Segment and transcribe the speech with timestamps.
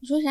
[0.00, 0.30] 你说啥？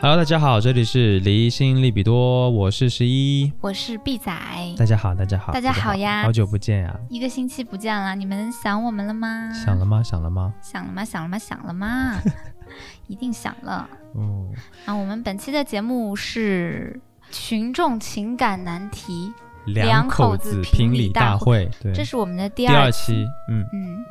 [0.00, 3.52] ？Hello，大家好，这里是离心利比多，我是十一。
[3.60, 4.32] 我是 B 仔，
[4.76, 6.96] 大家好，大家好，大家好呀好久不见呀！
[7.08, 9.52] 一个星期不见了，你们想我们了吗？
[9.52, 10.00] 想了吗？
[10.00, 10.54] 想了吗？
[10.62, 11.04] 想了吗？
[11.04, 11.38] 想了吗？
[11.38, 12.22] 想了吗？
[13.08, 13.90] 一定想了。
[14.14, 14.54] 嗯，
[14.84, 17.00] 啊，我们本期的节目是
[17.32, 19.32] 群众情感难题，
[19.66, 24.04] 两口子评理大会，对，这是我们的第二期，嗯，嗯，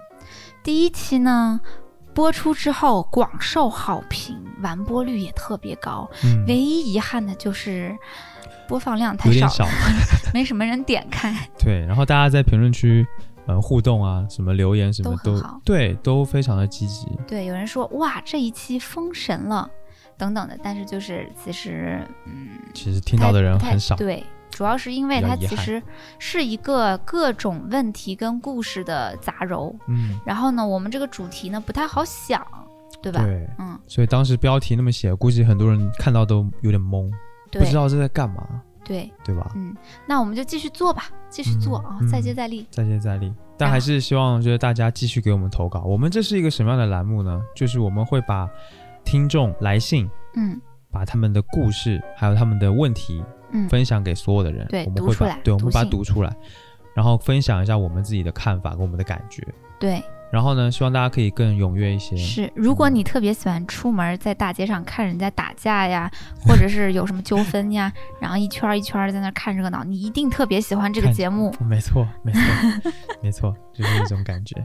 [0.61, 1.61] 第一期呢
[2.17, 6.09] 播出之后广受好评，完播率也特别高。
[6.23, 7.95] 嗯唯一遗憾的就是
[8.67, 9.67] 播放量太少
[10.33, 11.47] 没什么人点开。
[11.59, 11.85] 对。
[11.85, 13.05] 然后大家在评论区
[13.45, 17.07] 呃互动啊，什么留言什么都都很好对，都非常的积极。
[17.27, 19.69] 对，有人说哇这一期封神了，
[20.17, 24.25] 等等的，但是就是其实嗯，其实听到的人很少，对，
[24.57, 25.79] 主要是因为它其实
[26.17, 29.71] 是一个各种问题跟故事的杂糅。
[29.87, 32.43] 嗯，然后呢，我们这个主题呢不太好想，
[32.99, 33.21] 对吧？
[33.23, 33.47] 对。
[33.59, 37.07] 嗯，所以当时标题那么写，估计很多人看到都有点懵，
[37.51, 39.51] 对，不知道这在干嘛，对，对吧？
[39.55, 42.65] 嗯，那我们就继续做吧，继续做啊，嗯再接再厉。
[42.71, 43.31] 再接再厉。
[43.59, 45.83] 但还是希望就是大家继续给我们投稿。
[45.83, 47.39] 我们这是一个什么样的栏目呢？
[47.55, 48.49] 就是我们会把
[49.05, 50.59] 听众来信，嗯
[50.91, 54.65] 把他们的故事还有他们的问题嗯，分享给所有的人。
[54.67, 56.35] 对我们会把对，我们把它读出来，
[56.93, 59.45] 然后分享一下我们自己的看法跟我们的感觉。
[59.79, 62.15] 对，然后呢，希望大家可以更踊跃一些。
[62.17, 62.51] 是。
[62.55, 66.11] 如果你特别喜欢出门在大街上看人家打架呀，
[66.45, 71.53] 或者是有什么纠纷呀， 然后一圈儿一圈儿在那看热闹，你一定特别喜欢这个节目。
[71.61, 72.41] 没错，没错，
[73.23, 74.55] 没错，就是这种感觉。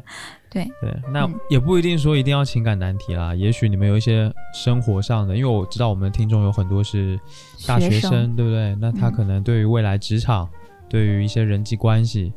[0.50, 7.18] 对对，那嗯也不一定说一定要情感难题啦，也许你们有一些生活上的，因为我知道我们的听众有很多是
[7.66, 8.74] 大学生，对不对？
[8.80, 10.46] 那他嗯可能对于未来职场，
[10.90, 12.32] 对于一些人际关系，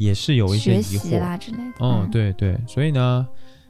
[0.00, 0.98] 也是有一些疑惑。
[0.98, 1.74] 习啦之类的。
[1.80, 3.28] 嗯，，对对，所以呢，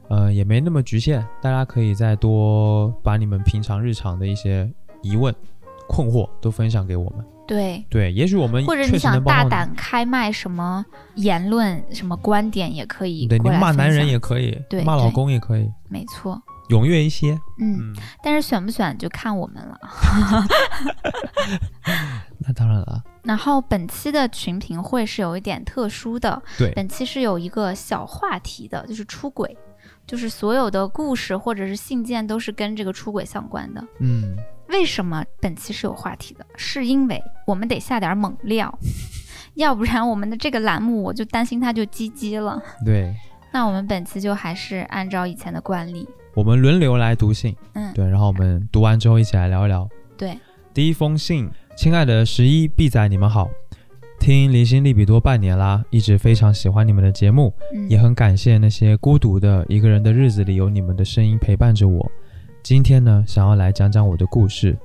[0.08, 4.70] 呃，也没那么局限，大家可以再多把你们平常日常的一些
[5.02, 5.34] 疑问、
[5.88, 7.24] 困惑都分享给我们。
[7.48, 7.84] 对。
[7.90, 10.86] 对，也许我们或者你想大胆开麦什么
[11.16, 17.32] 言论、什么观点也可以对你骂男人也可以，对骂老公也可以，没错，踊跃一些。
[17.58, 19.78] 嗯，嗯，但是选不选就看我们了。
[22.38, 29.54] 那当然了，然后本期的群评会是有一点特殊的，对，本期是有一个小话题的，就是出轨，
[30.06, 33.86] 就是所有的故事或者是信件都是跟这个出轨相关的。
[33.98, 34.34] 嗯，
[34.68, 36.46] 为什么本期是有话题的？
[36.56, 38.72] 是因为我们得下点猛料，
[39.54, 42.62] 要不然我们的这个栏目我就担心它就鸡鸡了。
[42.86, 43.14] 对，
[43.52, 49.88] 那我们本期就还是按照以前的惯例，我们轮流来读信，嗯，对，然后我们读完之后一起来聊一聊。
[50.16, 50.38] 对，
[50.72, 53.50] 第一封信，亲爱的十一 B 仔，你们好，
[54.18, 62.10] 听离心利比多半年啦，一直非常喜欢你们的节目，嗯，也很感谢那些孤独的一个人的日子里有你们的声音陪伴着我。
[62.62, 64.76] 今天呢，想要来讲讲我的故事。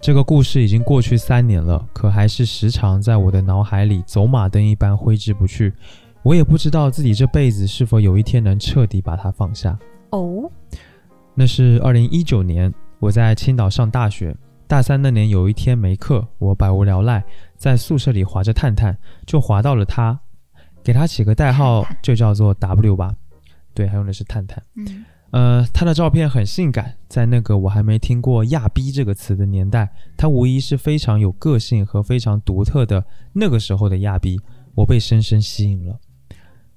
[0.00, 5.72] 这个故事已经过去三年了，可还是时常在我的脑海里走马灯一般挥之不去。
[6.22, 9.78] 我也不知道自己这辈子是否有一天能彻底把它放下。
[10.14, 10.48] 哦，
[11.34, 14.36] 那是二零一九年，我在青岛上大学。
[14.66, 17.22] 大三那年有一天没课，我百无聊赖，
[17.56, 20.18] 在宿舍里划着探探，就划到了他，
[20.84, 23.14] 给他起个代号就叫做 W 吧。
[23.74, 24.62] 对，还用的是探探。
[24.76, 34.40] 嗯呃，他的照片很性感，在那个我还没听过“亚逼”这个词的年代，他无疑是非常有个性和非常独特的那个时候的亚逼，
[34.76, 35.98] 我被深深吸引了。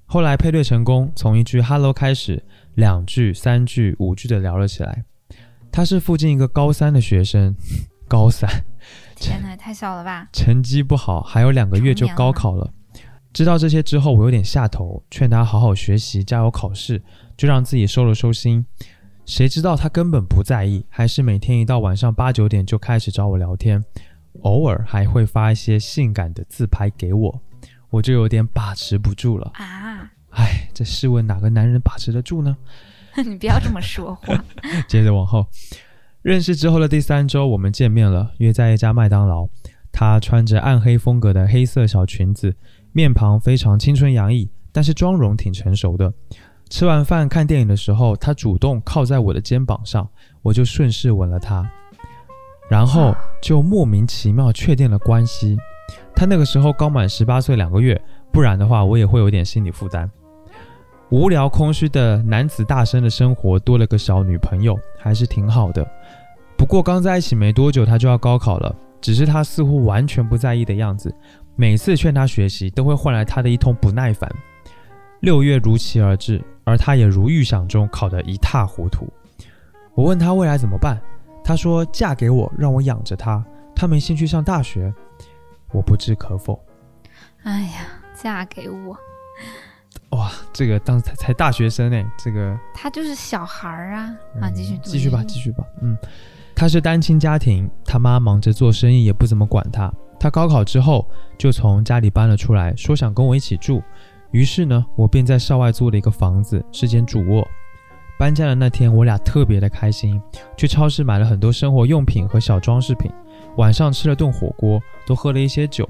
[0.06, 2.42] 后来配对成功，从一句 “hello” 开始，
[2.78, 5.04] 两句、三句、五句的聊了起来。
[5.72, 7.52] 他是附近一个高三的学生，
[8.06, 8.48] 高三
[9.18, 10.28] 天哪，也太小了吧？
[10.32, 12.72] 成绩不好，还有两个月就高考了。
[13.32, 17.02] 知道这些之后，我有点下头，劝他好好学习，加油考试，
[17.36, 18.64] 就让自己收了收心。
[19.26, 23.84] 谁知道他根本不在意，还是每天一到晚上八九点就开始找我聊天，
[24.42, 27.40] 偶尔还会发一些性感的自拍给我，
[27.90, 29.50] 我就有点把持不住了。
[29.54, 29.97] 啊，
[30.38, 32.56] 唉，这试问哪个男人把持得住呢？
[33.26, 34.44] 你不要这么说话。
[34.86, 35.44] 接着往后，
[36.22, 39.48] 认识之后的第三周，我们见面了，约在一家麦当劳。
[39.90, 42.54] 她穿着暗黑风格的黑色小裙子，
[42.92, 46.14] 面庞非常青春洋溢，但是妆容挺成熟的。
[46.70, 50.08] 吃完饭看电影的时候，她主动靠在我的肩膀上，
[50.42, 51.68] 我就顺势吻了她，
[52.70, 53.12] 然后
[53.42, 55.58] 就莫名其妙确定了关系。
[56.14, 58.00] 她那个时候刚满十八岁两个月，
[58.30, 60.08] 不然的话我也会有点心理负担。
[61.10, 65.86] 无聊空虚的男子大生的生活多了个小女朋友，还是挺好的。
[66.56, 71.14] 不过刚在一起没多久，他就要高考了，只是他似乎完全不在意的样子。
[71.56, 74.30] 每次劝他学习，都会换来他的一通不耐烦。
[75.20, 79.08] 六月如期而至，而他也如预想中考得一塌糊涂。
[79.94, 81.00] 我问他未来怎么办，
[81.42, 83.42] 他说嫁给我，让我养着他。
[83.74, 84.92] 他没兴趣上大学，
[85.72, 86.62] 我不置可否。
[87.44, 88.96] 哎呀，嫁给我，
[90.10, 94.14] 哇，这个当才才大学生呢，这个他就是小孩儿啊！
[94.40, 95.62] 啊，继续嗯继续吧，继续吧。
[95.82, 95.96] 嗯，
[96.54, 99.92] 他是单亲家庭，他妈忙着做生意，也不怎么管他。
[100.18, 101.06] 他高考之后
[101.36, 103.82] 就从家里搬了出来，说想跟我一起住。
[104.30, 107.46] 于是呢，我便在校外租了一个房子，是间主卧。
[108.18, 110.20] 搬家的那天，我俩特别的开心，
[110.56, 113.12] 去超市买了很多生活用品和小装饰品。
[113.58, 115.88] 晚上吃了顿火锅，都喝了一些酒，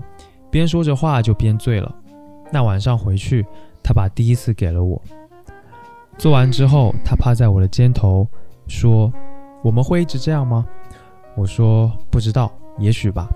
[0.50, 1.94] 边说着话就边醉了。
[2.52, 3.46] 那晚上回去，
[3.88, 5.00] 他把第一次给了我。
[6.18, 8.28] 做完之后，他趴在我的肩头
[8.66, 9.10] 说
[9.64, 10.66] ：“我们会一直这样吗？”
[11.34, 13.26] 我说：“不知道，也许吧。”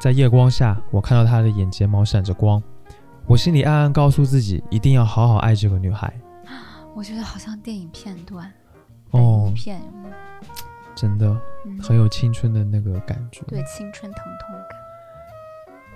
[0.00, 2.62] 在夜光下，我看到他的眼睫毛闪着光，
[3.26, 6.10] 我心里暗暗告诉自己，一定要好好爱这个女孩。
[6.96, 8.50] 我觉得好像电影片段，
[9.10, 10.14] 哦，片有没有？
[10.94, 11.26] 真的
[11.66, 13.42] 嗯，很有青春的那个感觉。
[13.48, 14.83] 对，青春疼痛感。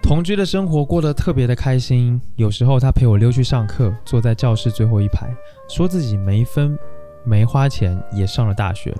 [0.08, 2.19] 同居的生活过得特别的开心。
[2.37, 5.28] 有时候他陪我溜去上课，坐在教室最后一排，
[5.69, 6.78] 说自己没分
[7.25, 8.96] 没花钱也上了大学。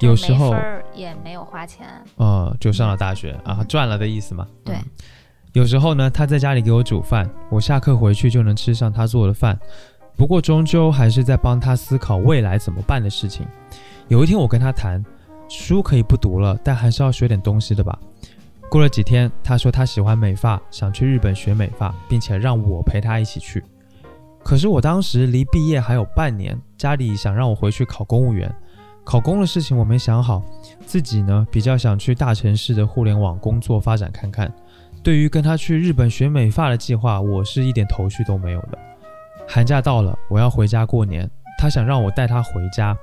[0.00, 0.54] 有时候
[0.94, 1.86] 也没有花钱，
[2.16, 4.46] 呃，就上了大学啊，赚了的意思嘛。
[4.62, 4.84] 对嗯
[5.54, 9.58] 有时候呢，他在家里给我煮饭，我下课回去就能吃上他做的饭。
[10.14, 13.46] 不过终究还是在帮他思考未来怎么办的事情。
[14.08, 15.02] 有一天我跟他谈，
[15.48, 17.98] 书可以不读了，但还是要学点东西的吧。
[18.74, 23.62] 过了几天，他说他喜欢美发，想去日本学美发，并且让我陪他一起去。
[24.42, 28.52] 可是我当时离毕业还有半年，家里想让我回去考公务员，
[29.04, 30.42] 考公的事情我没想好，
[30.84, 34.52] 自己呢比较想去大城市的互联网工作发展看看。
[35.04, 38.78] 对于跟他去日本学美发的计划，我是一点头绪都没有的。
[39.46, 42.98] 寒假到了，我要回家过年，他想让我带他回家，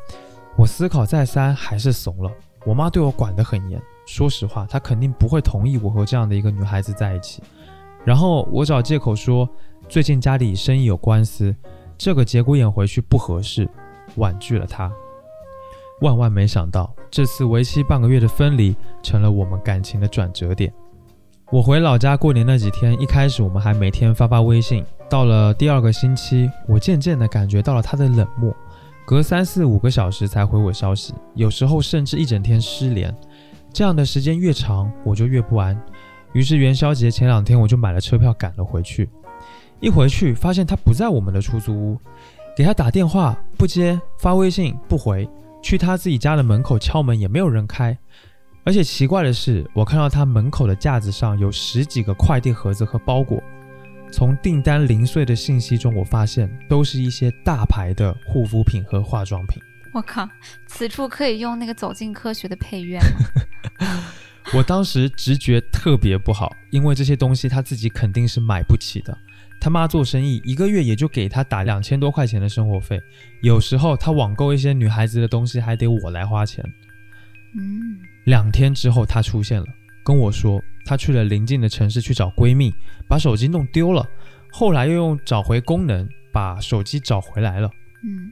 [0.57, 2.29] 我思考再三，还是怂了。
[2.65, 7.41] 我妈对我管得很严，说实话，她肯定不会同意我和这样的一个女孩子在一起。
[8.03, 9.47] 然后我找借口说，
[9.87, 11.55] 最近家里生意有官司，
[11.97, 13.69] 这个节骨眼回去不合适，
[14.15, 14.91] 婉拒了她。
[16.01, 20.73] 万万没想到，这次为期半个月的分离，成了我们感情的转折点。
[21.51, 28.51] 我回老家过年那几天，一开始我们还每天发发微信，到了第二个星期，我渐渐地感觉到了他的冷漠，
[29.05, 33.15] 隔三四五个小时才回我消息，有时候甚至一整天失联。
[33.73, 35.79] 这样的时间越长，我就越不安。
[36.33, 39.09] 于是元宵节前两天，我就买了车票赶了回去。
[39.79, 41.97] 一回去，发现他不在我们的出租屋，
[42.55, 45.27] 给他打电话不接，发微信不回，
[45.61, 47.97] 去他自己家的门口敲门也没有人开。
[48.63, 53.41] 而且奇怪的是，我看到他门口的架子上有十几个快递盒子和包裹。
[54.11, 59.61] 从订单零碎的信息中，我发现都是一些大牌的护肤品和化妆品。
[59.93, 60.27] 我靠，
[60.67, 63.87] 此处可以用那个《走进科学》的配乐吗？
[64.55, 69.17] 我当时直觉特别不好，因为这些东西他自己肯定是买不起的。
[69.59, 72.99] 他妈做生意，一个月也就给他打两千多块钱的生活费，
[73.43, 76.65] 有时候他网购一些女孩子的东西还得我来花钱。
[77.55, 79.67] 嗯，两天之后，他出现了，
[80.03, 82.73] 跟我说他去了邻近的城市去找闺蜜，
[83.07, 84.03] 把手机弄丢了，
[84.51, 87.69] 后来又用找回功能把手机找回来了。
[88.03, 88.31] 嗯，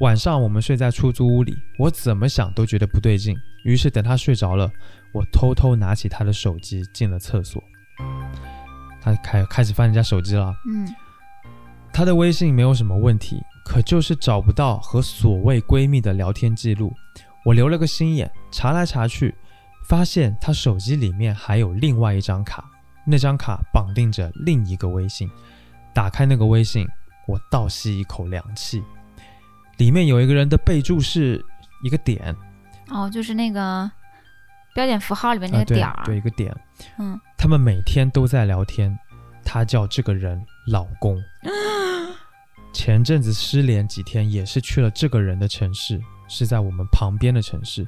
[0.00, 4.70] 晚上我们睡在出租屋里，我怎么想都觉得不对劲，于是等她睡着了，
[5.12, 7.60] 我偷偷拿起她的手机进了厕所。
[9.00, 10.88] 她开开始翻人家手机了，嗯，
[11.92, 16.92] 她的微信没有什么问题，可就是找不到和所谓闺蜜的聊天记录。
[17.44, 19.34] 我留了个心眼，查来查去，
[19.88, 22.64] 发现她手机里面还有另外一张卡，
[23.04, 25.28] 那张卡绑定着另一个微信。
[25.92, 26.86] 打开那个微信，
[27.26, 28.80] 我倒吸一口凉气，
[29.78, 31.44] 里面有一个人的备注是
[31.82, 32.34] 一个点，
[32.88, 33.90] 哦，就是那个
[34.74, 36.54] 标点符号里面那个点儿，对，一个点。
[36.98, 38.96] 嗯，他们每天都在聊天，
[39.44, 41.20] 他叫这个人老公。
[42.74, 47.86] 前阵子失联几天，也是去了这个人的城市，是在我们旁边的城市。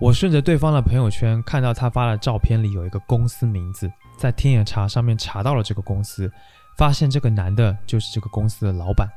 [0.00, 6.30] 我顺着对方的朋友圈看到他发的照片里有一个公司名字，在天眼查上面查到了这个公司，
[6.76, 9.08] 发现这个男的就是这个公司的老板，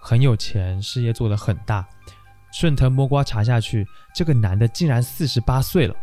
[0.00, 1.86] 很有钱，事业做得很大。
[2.52, 5.94] 顺藤摸瓜查下去，这个男的竟然四十八岁了，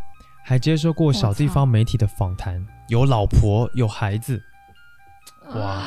[0.43, 4.41] 还接受过小地方媒体的访谈，有老婆有孩子。
[5.47, 5.83] 哇哇，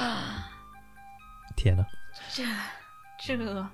[1.54, 1.84] 天呐，
[2.32, 2.42] 这
[3.36, 3.66] 这，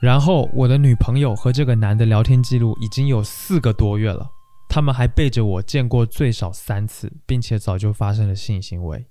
[0.00, 4.30] 然后我的女朋友和这个男的聊天记录已经有四个多月了，
[4.68, 9.06] 他们还背着我见过最少三次，并且早就发生了性行为。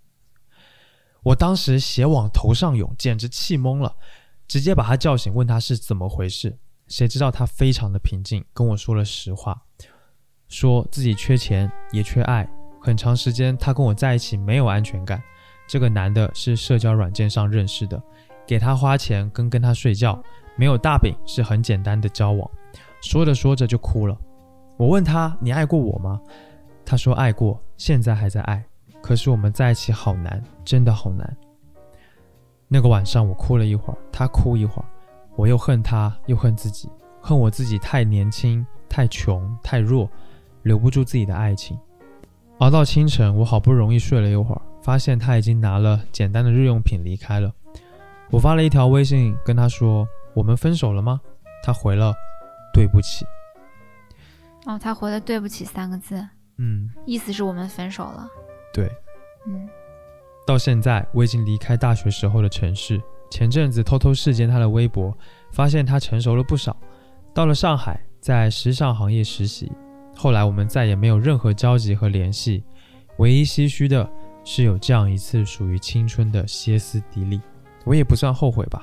[1.22, 3.96] 我当时血往头上涌，简直气懵了，
[4.50, 6.58] 直接把他叫醒，问他是怎么回事。
[6.88, 9.62] 谁知道他非常的平静，跟我说了实话，
[10.48, 12.50] 说自己缺钱也缺爱，
[12.82, 15.22] 很长时间他跟我在一起没有安全感。
[15.68, 18.02] 这个男的是社交软件上认识的，
[18.48, 20.20] 给他花钱跟跟他睡觉，
[20.58, 22.50] 没有大饼，是很简单的交往。
[23.04, 24.18] 说着说着就哭了。
[24.78, 26.20] 我问他：“你爱过我吗？”
[26.84, 28.66] 他说：“爱过，现在还在爱。
[29.00, 31.38] 可是我们在一起好难，真的好难。”
[32.72, 34.86] 那个晚上我哭了一会儿，他哭一会儿，
[35.36, 36.88] 我又恨他，又恨自己，
[37.20, 40.10] 恨我自己太年轻、太穷、太弱，
[40.62, 41.78] 留不住自己的爱情。
[42.60, 44.62] 熬到清晨，我好不容易睡了一会儿。
[44.82, 47.52] 发现他已经拿了简单的日用品离开了。
[48.32, 51.20] 我发了一条微信跟他说：“我们分手了吗？”
[51.62, 52.14] 他回了
[52.74, 53.26] ：“对不起。”
[54.66, 56.26] 哦，他回了“对不起”三个字。
[56.58, 58.28] 嗯，意思是我们分手了。
[58.74, 58.90] 对。
[59.46, 59.68] 嗯。
[60.50, 63.00] 到现在我已经离开大学时候的城市。
[63.30, 65.16] 前阵子偷偷视奸他的微博，
[65.52, 66.76] 发现他成熟了不少。
[67.36, 69.72] 到了上海，在时尚行业实习。
[70.16, 72.64] 后来我们再也没有任何交集和联系。
[73.18, 74.10] 唯一唏嘘的。
[74.46, 77.40] 是有这样一次属于青春的歇斯底里，
[77.84, 78.82] 我也不算后悔吧。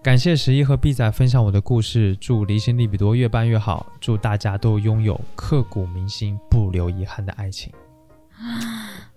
[0.00, 7.72] 感谢十一和 B 仔分享我的故事，祝离心力比多越办越好，祝大家都拥有刻骨铭心、不留遗憾的爱情。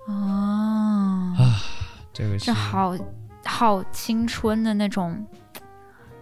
[0.07, 0.92] 哦，啊，
[2.13, 2.95] 这个这好
[3.43, 5.25] 好青春的那种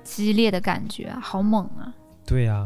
[0.03, 1.93] 激烈的感觉，好猛啊！
[2.25, 2.65] 对呀，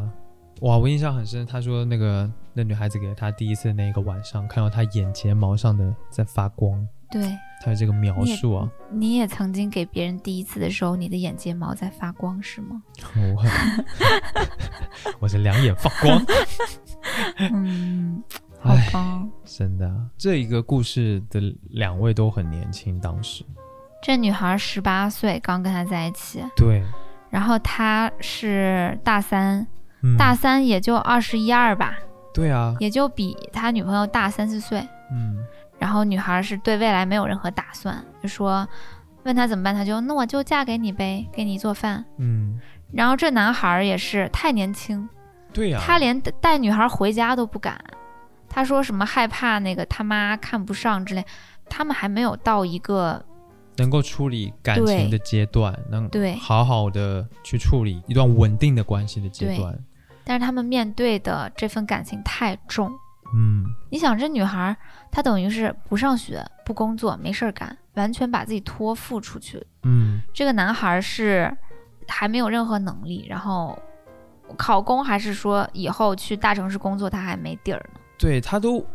[0.62, 2.32] 哇，我印象很深，他说那个。
[2.58, 6.88] 那女孩子给了他第一次那个晚上，看到他眼睫毛上的在发光。
[7.12, 7.22] 对，
[7.62, 12.82] 他的这个描述啊，你也曾经给别人第一次的时候，你的眼睫毛在发光是吗？
[13.36, 13.44] 我，
[15.20, 16.26] 我是两眼放光。
[17.52, 18.24] 嗯，
[18.68, 19.24] 好吧。
[19.46, 23.44] 真的，这一个故事的两位都很年轻，当时。
[24.02, 26.44] 这女孩十八岁，刚跟他在一起。
[26.56, 26.84] 对。
[27.30, 29.66] 然后他是大三，
[30.18, 31.96] 大三也就二十一二吧。
[32.34, 34.80] 对啊，也就比他女朋友大三四岁。
[35.12, 35.38] 嗯，
[35.80, 38.68] 然后女孩是对未来没有任何打算，就说
[39.24, 42.04] 问他怎么办，他就那我就嫁给你呗，给你做饭。
[42.18, 42.60] 嗯，
[42.92, 45.08] 然后这男孩也是太年轻，
[45.54, 47.80] 对呀，他连带女孩回家都不敢，
[48.50, 51.26] 他说什么害怕那个他妈看不上之类，
[51.70, 53.24] 他们还没有到一个
[53.78, 59.78] 能够处理感情的阶段，能对好好的去处理一段稳定的关系的阶段。
[60.24, 62.92] 但是他们面对的这份感情太重，
[63.36, 64.76] 嗯，你想这女孩，
[65.12, 69.62] 她等于是不上学、不工作、没事儿干，完全把自己托付出去。
[69.84, 71.56] 嗯，这个男孩是
[72.08, 73.78] 还没有任何能力，然后
[74.58, 78.00] 考公还是说以后去大城市工作，他还没底儿呢。
[78.18, 78.86] 对他都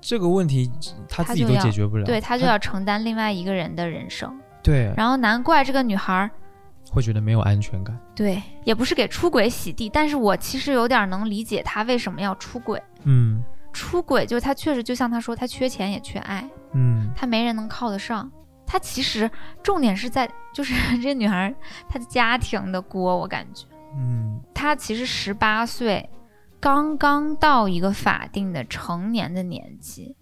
[0.00, 0.70] 这个问题
[1.08, 4.38] 他自己都解决不了，对他就要承担另外一个人的人生。
[4.62, 6.30] 对，然后难怪这个女孩。
[6.90, 12.82] 会觉得没有安全感，对，也不是给出轨洗地，但是我其实有点能理解他为什么要出轨。
[13.04, 13.44] 嗯，
[13.74, 18.30] 出轨就是他确实就像他说，他缺钱也缺爱，嗯，他没人能靠得上。
[18.66, 19.30] 他其实
[19.62, 20.72] 重点是在就是
[21.02, 21.54] 这女孩
[21.86, 26.08] 她的家庭的锅，我感觉，嗯，她其实十八岁，
[26.60, 30.16] 刚刚到一个法定的成年的年纪，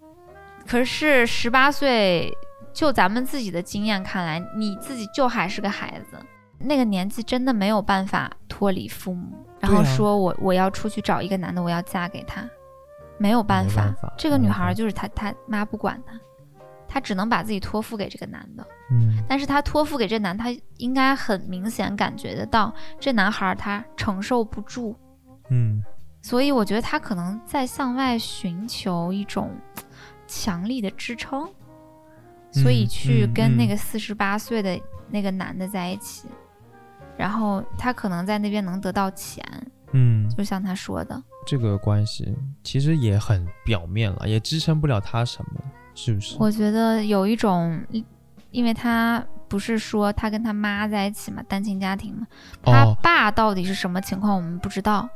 [0.67, 2.31] 可是十八岁，
[2.73, 6.17] 就咱们自己的经验看来，你自己就还是个孩子。
[6.59, 12.47] 那个年纪真的没有办法脱离父母，然后说我我要出去找一个男的，我要嫁给他，
[13.19, 13.93] 没有办法。
[14.17, 16.19] 这个女孩就是她，她妈不管她，
[16.87, 18.67] 她只能把自己托付给这个男的。
[18.89, 20.45] 嗯，但是她托付给这男，她
[20.77, 24.95] 应该很明显感觉得到这男孩他承受不住。
[25.51, 25.83] 嗯，
[26.21, 29.51] 所以我觉得他可能在向外寻求一种
[30.27, 31.47] 强力的支撑，
[32.51, 36.27] 所以去跟那个四十八岁的那个男的在一起。
[37.17, 39.43] 然后他可能在那边能得到钱，
[39.91, 42.31] 嗯，就像他说的，这个关系
[42.63, 45.61] 其实也很表面了，也支撑不了他什么，
[45.95, 46.37] 是不是？
[46.39, 47.81] 我觉得有一种，
[48.51, 52.27] 因为他不是说他跟他妈在一起嘛，单亲家庭嘛，
[52.63, 55.07] 他爸到底是什么情况我们不知道，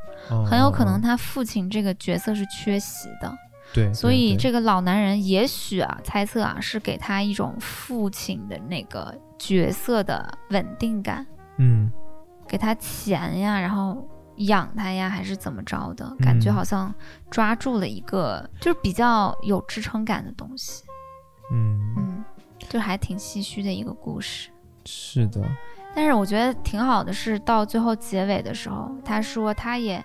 [0.50, 3.34] 很有可能他父亲这个角色是缺席的，
[3.74, 11.26] 对，所以这个老男人也许啊，猜测啊，是给他一种父亲的那个角色的稳定感。
[11.58, 11.92] 嗯，
[12.48, 14.08] 给他钱呀，然后
[14.38, 16.16] 养他呀，还是怎么着的？
[16.20, 16.94] 感觉好像
[17.30, 20.84] 抓住了一个，就是比较有支撑感的东西。
[21.52, 21.94] 嗯。
[21.98, 22.24] 嗯，
[22.72, 24.50] 就还挺唏嘘的一个故事。
[24.86, 25.42] 是的，
[25.94, 30.04] 但是我觉得挺好的是，到最后结尾的时候，他说他也，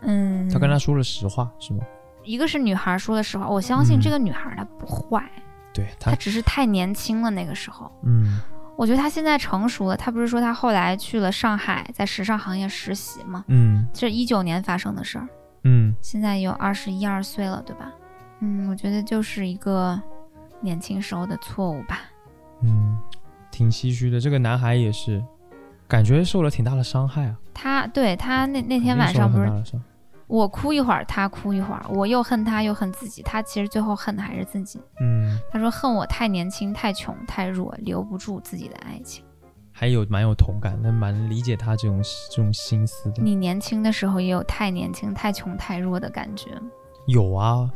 [0.00, 1.84] 嗯，他跟他说了实话，是吗？
[2.24, 5.22] 一个是女孩说的实话，我相信嗯这个女孩她不坏，
[5.74, 7.92] 对她，只是太年轻了那个时候。
[8.04, 8.40] 嗯
[8.74, 13.44] 我觉得她现在成熟了，她不是说她后来去了上海，在时尚行业实习吗？
[13.48, 15.28] 嗯这一九年发生的事儿，
[15.64, 17.92] 嗯，现在有二十一二岁了，对吧？
[18.40, 20.00] 嗯，我觉得就是一个
[20.62, 22.00] 年轻时候的错误吧。
[22.62, 22.98] 嗯，
[23.50, 24.18] 挺唏嘘的。
[24.20, 25.22] 这个男孩也是，
[25.86, 27.36] 感觉受了挺大的伤害啊。
[27.52, 29.80] 他对他那那那天晚上不是
[30.26, 34.80] 我哭一会儿，他哭一会儿，我又恨他又恨自己，他其实最后恨的还是自己。
[35.00, 39.22] 嗯，他说恨我太年轻、太穷、太弱，留不住自己的爱情。
[39.74, 42.00] 还有蛮有同感，那蛮理解他这种
[42.30, 43.22] 这种心思的。
[43.22, 46.70] 你年轻的时候也有太年轻、太穷、太弱的感觉吗？
[47.06, 47.68] 有啊，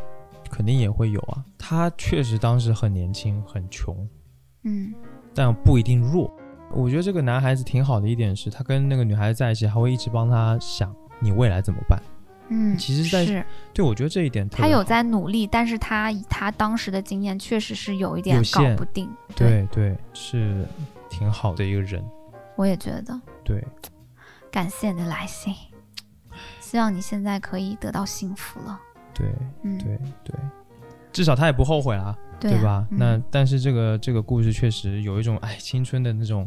[0.50, 1.44] 肯定也会有啊。
[1.58, 4.08] 他确实当时很年轻，很穷，
[4.64, 4.94] 嗯
[5.34, 6.30] 但不一定弱。
[6.72, 12.02] 我觉得这个男孩子挺好的一点是，他跟那个女孩子在一起，还会一直帮他想你未来怎么办。
[12.48, 19.10] 嗯，其实在是对，我觉得这一点他有在努力，但是他以他当时的经验，确实是有一点搞不定。
[19.34, 20.64] 对对是
[21.08, 22.04] 挺好的一个人。
[22.56, 23.20] 我也觉得。
[23.44, 23.64] 对，
[24.50, 25.54] 感谢你的来信，
[26.60, 28.80] 希望你现在可以得到幸福了。
[29.16, 29.26] 对
[29.62, 30.34] 嗯，对对，
[31.12, 32.88] 至少他也不后悔啦，对啊吧？
[32.90, 36.46] 嗯那但是这个这个故事确实有一种哎青春的那种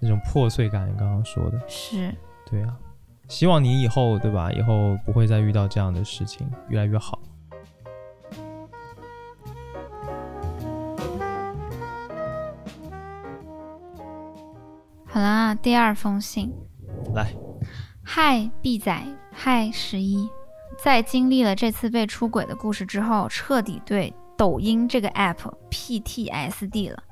[0.00, 2.14] 那种破碎感，你刚刚说的，是
[2.48, 2.76] 对啊。
[3.26, 4.52] 希望你以后对吧？
[4.52, 7.18] 以后不会再遇到这样的事情，越来越好。
[15.06, 16.52] 好啦，第二封信。
[17.14, 17.32] 来，
[18.02, 19.02] 嗨，B 仔，
[19.32, 20.28] 嗨，十一，
[20.84, 27.02] 在经历了这次被出轨的故事之后，彻底对抖音这个 app PTSD 了。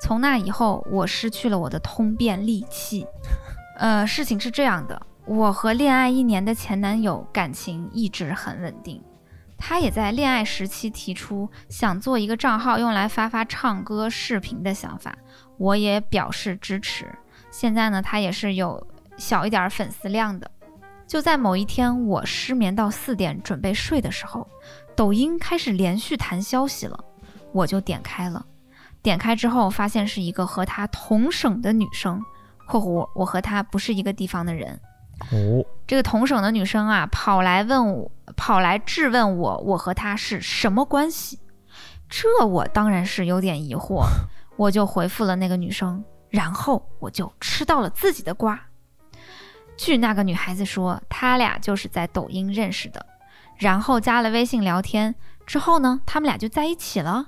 [0.00, 3.06] 从那以后，我失去了我的通便利器。
[3.78, 9.00] 呃，事情是这样的，我和恋爱一年的前男友感情一直很稳定，
[9.56, 15.16] 他也在恋爱时期提出想做一个账号用来发发唱歌视频的想法，
[15.58, 17.06] 我也表示支持。
[17.52, 18.84] 现在呢，他也是有
[19.16, 20.50] 小一点粉丝量的。
[21.12, 24.48] 就在某一天，我失眠到四点准备睡的时候，
[24.96, 26.98] 抖音开始连续弹消息了，
[27.52, 28.42] 我就点开了。
[29.02, 32.18] 点开之后，发现是一个和他同省的女生
[32.66, 34.80] （括弧我和他不是一个地方的人）。
[35.30, 41.38] 哦，这个同省的女生啊，跑来问我，跑来质问我，我和她是什么关系？
[42.08, 44.06] 这我当然是有点疑惑，
[44.56, 48.58] 我就回复了那个女生，然后我就吃到了自己的瓜。
[49.84, 53.04] 据那个女孩子说，他俩就是在抖音认识的，
[53.56, 55.12] 然后加了微信聊天，
[55.44, 57.26] 之后呢，他们俩就在一起了。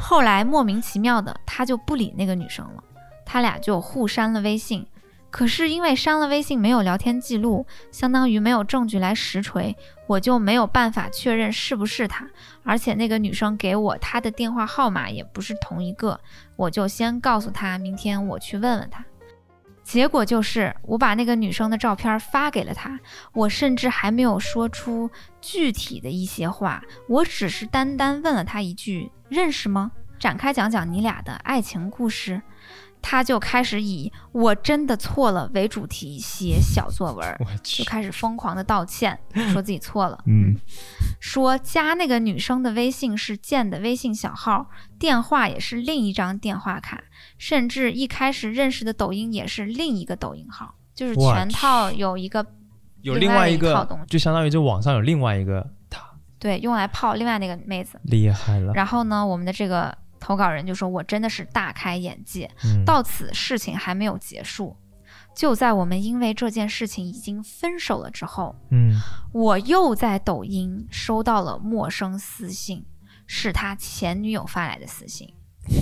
[0.00, 2.84] 后来莫名其妙的，他就不理那个女生了，
[3.26, 4.86] 他俩就互删了微信。
[5.28, 12.24] 可是因为删了微信没有聊天记录，相当于没有证据来实锤，我就没有办法确认是不是他。
[12.62, 16.20] 而且那个女生给我她的电话号码也不是同一个，
[16.54, 19.04] 我就先告诉她，明天我去问问她。
[19.88, 23.00] 结果就是我把那个女生的照片发给了他，
[23.32, 32.42] 我甚至还没有说出具体的一些话，我只是单单问了他一句：“认识吗？”展开讲讲你俩的爱情故事。
[33.10, 39.18] 他就开始以“我真的错了”为主题写小作文，我就，开始疯狂的道歉，
[39.50, 40.22] 说自己错了。
[40.26, 40.54] 嗯，
[41.18, 44.68] 说加那个女生的微信是建的微信小号，
[44.98, 47.02] 电话也是另一张电话卡，
[47.38, 52.44] 甚至一开始认识的抖音也是另一个抖音号，就是全套有一个
[53.00, 56.04] 有另外一个一套东西，就相当于就网上有另外一个他，
[56.38, 57.98] 对用来泡另外那个妹子。
[58.02, 58.74] 厉害了。
[58.74, 64.76] 然后呢，我们的这个投稿人就说：“我真的是大开眼界，嗯，到此事情还没有结束。”
[65.34, 68.98] 就在我们因为这件事情已经分手了之后，嗯，
[69.32, 72.84] 我又在抖音收到了陌生私信，
[73.26, 75.32] 是他前女友发来的私信。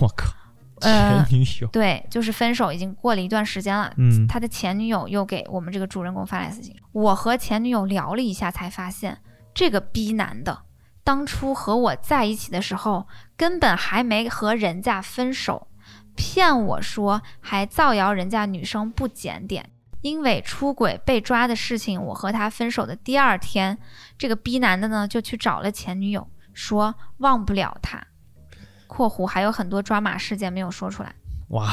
[0.00, 0.30] 我靠，
[0.82, 6.76] 呃前女友，对，就是分手已经过了一段时间了，嗯他的前女友又给我们这个主人公发来私信。
[6.92, 9.18] 我和前女友聊了一下，才发现
[9.54, 10.62] 这个逼男的
[11.06, 15.68] 当初和我在一起的时候，根本还没和人家分手，
[16.16, 19.70] 骗我说还造谣人家女生不检点。
[20.00, 23.78] 因为出轨被抓的事情，我和他分手的第二天，
[24.18, 28.04] 这个逼男的呢就去找了前女友，说忘不了他。
[28.88, 31.14] （括弧还有很多抓马事件没有说出来。
[31.50, 31.72] 哇，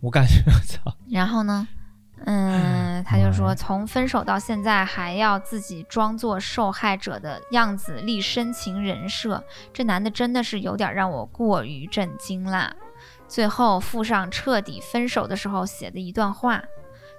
[0.00, 1.68] 我感觉我操，然后呢，
[2.26, 12.74] 嗯，他就说从分手到现在还要自己装作受害者的样子立深情人设，这男的真的是有点让我过于震惊啦。
[13.28, 16.62] 最后附上彻底分手的时候写的一段话：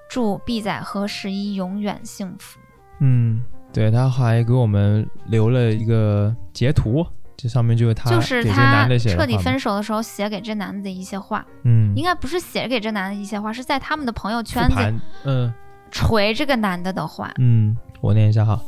[0.10, 2.60] 祝毕仔和十一永远幸福。
[3.00, 7.06] 嗯，对，他还给我们留了一个截图，
[7.38, 14.94] 这上面就是他就是给这他男的写彻底分手的时候写给这男的的一些话，嗯，应该不是写给这男的一些话，是在他们的朋友圈子
[15.26, 15.54] 嗯
[15.92, 17.32] 锤这个男的的话。
[17.40, 18.60] 嗯，我念一下哈。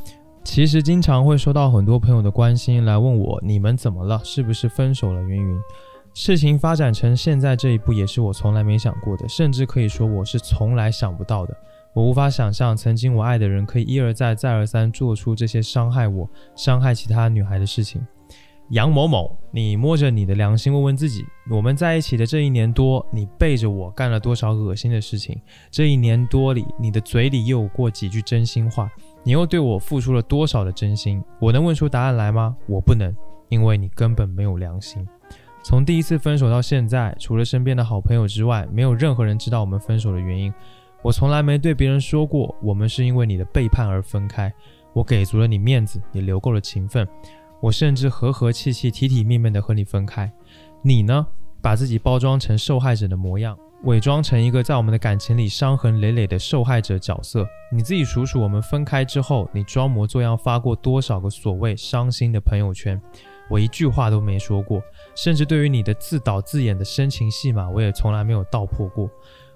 [0.44, 5.22] 其实经常会收到很多朋友的关心，来问我你们怎么了，是不是分手了？
[5.24, 5.60] 云云，
[6.14, 11.54] 事情发展成现在这一步，也是我从来没想过的，甚至可以说我是从来想不到的。
[11.94, 18.02] 我无法想象，曾经我爱的人可以一而再、再而三做出这些伤害我、伤害其他女孩的事情。
[18.72, 25.40] 杨某某，你摸着你的良心问问自己，我们在一起的这一年多，你背着我干了多少恶心的事情？
[25.72, 28.92] 这一年多里，你的嘴里又有过几句真心话？
[29.24, 31.24] 你又对我付出了多少的真心？
[31.40, 32.58] 我能问出答案来吗？
[32.68, 33.16] 我不能，
[33.48, 35.08] 因为你根本没有良心。
[35.64, 40.54] 从第一次分手到现在，除了身边的好朋友之外，没有任何人知道我们分手的原因。
[41.02, 44.54] 我从来没对别人说过，我们是因为你的背叛而分开。
[44.94, 47.08] 我给足了你面子，也留够了情分。
[47.62, 50.32] 我甚至和和气气、体体面面的和你分开。
[50.82, 51.26] 你呢，
[51.62, 57.48] 把自己包装成受害者的模样，伪装成一个在我们的感情里伤痕累累的受害者角色。
[57.72, 63.02] 你自己数数，我们分开之后，你装模作样发过多少个所谓伤心的朋友圈？
[63.50, 64.82] 我一句话都没说过，
[65.16, 69.10] 甚至对于你的自导自演的深情戏码，我也从来没有道破过。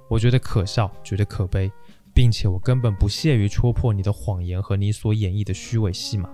[0.09, 1.71] 我觉得可笑，觉得可悲，
[2.13, 6.29] 并且我根本不屑于戳破你的谎言和你所演绎的虚伪戏码。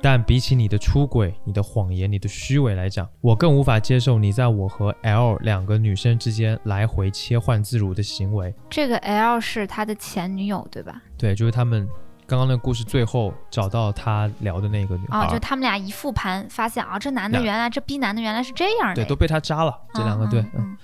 [0.00, 8.54] 但比起你的出轨、你的谎言、你的虚伪来讲，我更无法接受你在我和 L 两个女生之间来回切换自如的行为。
[8.70, 11.02] 这个 L 是他的前女友，对吧？
[11.16, 11.88] 对，就是他们
[12.26, 19.76] 刚刚那个故事最后找到他聊的那个女孩，啊、就他们俩一复盘，发现啊，这男的原来这逼男的原来是这样的对，都被他扎了。
[19.94, 20.76] 这两个对，嗯嗯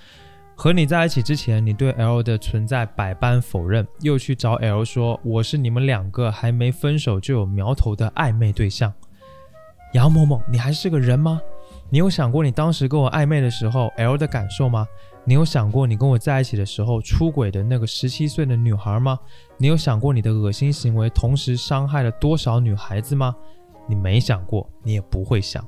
[0.56, 8.92] 和你在一起之前，你对 L 的存在百般否认，又去找 L 说我是你们两个还没分手就有苗头的暧昧对象。
[9.94, 11.40] 杨某某，你还是个人吗？
[11.88, 14.86] 你有想过你当时跟我暧昧的时候 L 的感受吗？
[15.24, 19.16] 你有想过你跟我在一起的时候出轨的那个十七岁的女孩吗？
[19.56, 23.36] 你有想过你的恶心行为同时伤害了多少女孩子吗？
[23.86, 25.64] 你没想过，你也不会想。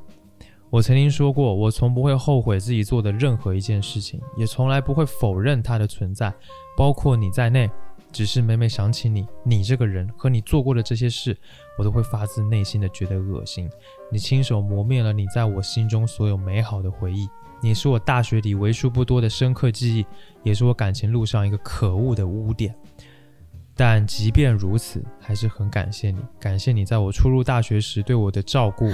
[0.70, 6.34] 我曾经说过，我从不会后悔自己做的任何一件事情，也从来不会否认它的存在，
[6.76, 7.70] 包括你在内。
[8.12, 11.36] 只是每每想起你，你这个人和你做过的这些事，
[11.76, 13.70] 我都会发自内心的觉得恶心。
[14.10, 17.28] 你亲手磨灭了你在我心中所有美好的回忆，
[17.60, 20.06] 你是我大学里为数不多的深刻记忆，
[20.42, 22.74] 也是我感情路上一个可恶的污点。
[23.74, 28.90] 但即便如此，还是很感谢你，感谢你在我初入大学时对我的照顾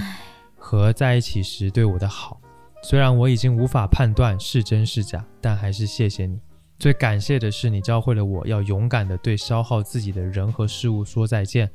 [0.57, 2.41] 和在一起时对我的好。
[2.83, 6.41] 虽然我已经无法判断是真是假，但还是谢谢你。
[6.81, 11.71] 最感谢的是，你教会了我要勇敢的对消耗自己的人和事物说再见。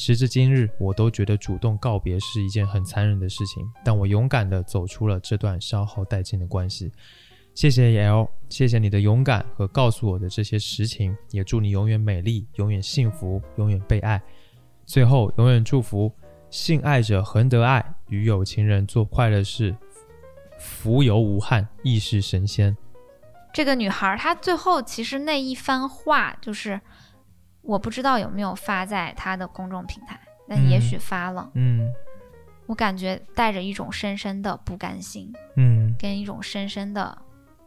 [0.00, 6.92] 时至今日，我都觉得主动告别是一件很残忍的事情，但我勇敢地走出了这段消耗殆尽的关系。
[7.52, 14.22] 谢谢 L，谢谢你的勇敢和告诉我的这些实情，也祝你永远美丽，永远幸福，永远被爱。
[14.86, 16.12] 最后，永远祝福
[16.48, 19.74] 性爱者恒得爱，与有情人做快乐事，
[20.60, 22.76] 福游无憾，亦是神仙。
[23.52, 26.80] 这个女孩她最后其实那一番话，就是
[27.68, 31.50] 我不知道有没有发在他的公众平台，但也嗯许发了。
[31.54, 31.86] 嗯
[32.64, 37.16] 我感觉带着一种深深的不甘心，嗯，跟一种深深的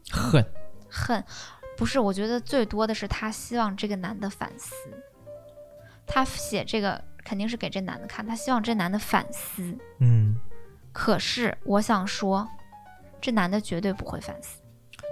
[0.10, 0.44] 恨。
[0.90, 1.24] 恨。
[1.78, 4.76] 不是，我觉得最多的是他希望这个男的反思。
[6.06, 9.78] 他写这个肯定是给这男的看，他希望这男的反思。
[10.00, 10.36] 嗯，
[10.92, 12.48] 可是我想说，
[13.20, 14.61] 这男的绝对不会反思，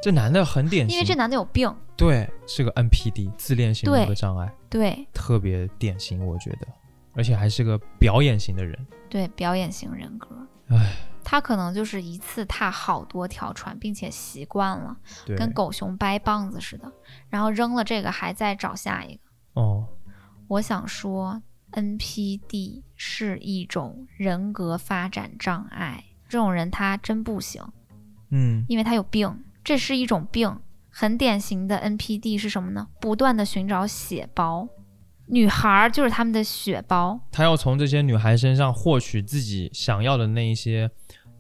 [0.02, 1.74] 这男的很典型，因为这男的有病。
[1.98, 5.06] 对是个 NPD 自恋型人格障碍，对。
[5.14, 6.68] 特别典型，我觉得，
[7.14, 8.88] 而且还是个表演型的人。
[9.10, 10.30] 对，表演型人格。
[10.70, 14.96] 唉，他可能就是一次踏好多条船，并且习惯了，
[15.36, 16.90] 跟狗熊掰棒子似的，
[17.28, 19.22] 然后扔了这个还在找下一个。
[19.56, 19.86] 哦，
[20.48, 21.42] 我想说
[21.74, 27.62] ，NPD 是一种人格发展障碍，这种人他真不行，
[28.30, 28.64] 嗯。
[28.70, 30.60] 因为他有病，这是一种病。
[30.92, 32.88] 很典型的 NPD 是什么呢？
[33.00, 34.68] 不断的寻找血包，
[35.28, 37.20] 女孩儿就是他们的血包。
[37.32, 40.90] 他要从这些女孩身上获取自己想要的那一些，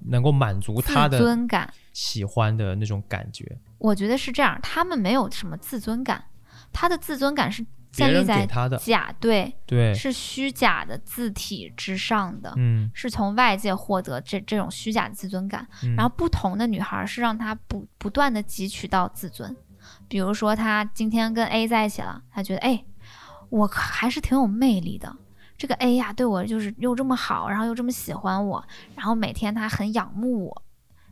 [0.05, 3.58] 能够满足他自的尊感，喜欢的那种感觉。
[3.79, 6.23] 我觉得是这样，他们没有什么自尊感，
[6.71, 15.67] 他的自尊感是别人建立在给他的，假对，对，是虚假的字体之上的，嗯，是从外界获得这这种虚假的自尊感。
[15.84, 19.56] 嗯然后不同的女孩是让她不不断的汲取到自尊，
[20.08, 22.86] 比如说她今天跟 A 在一起了，她觉得哎，
[23.49, 25.15] 我还是挺有魅力的。
[25.58, 30.63] 这个 A 呀，对我就是又这么好，然后又这么喜欢我，然后每天他很仰慕我，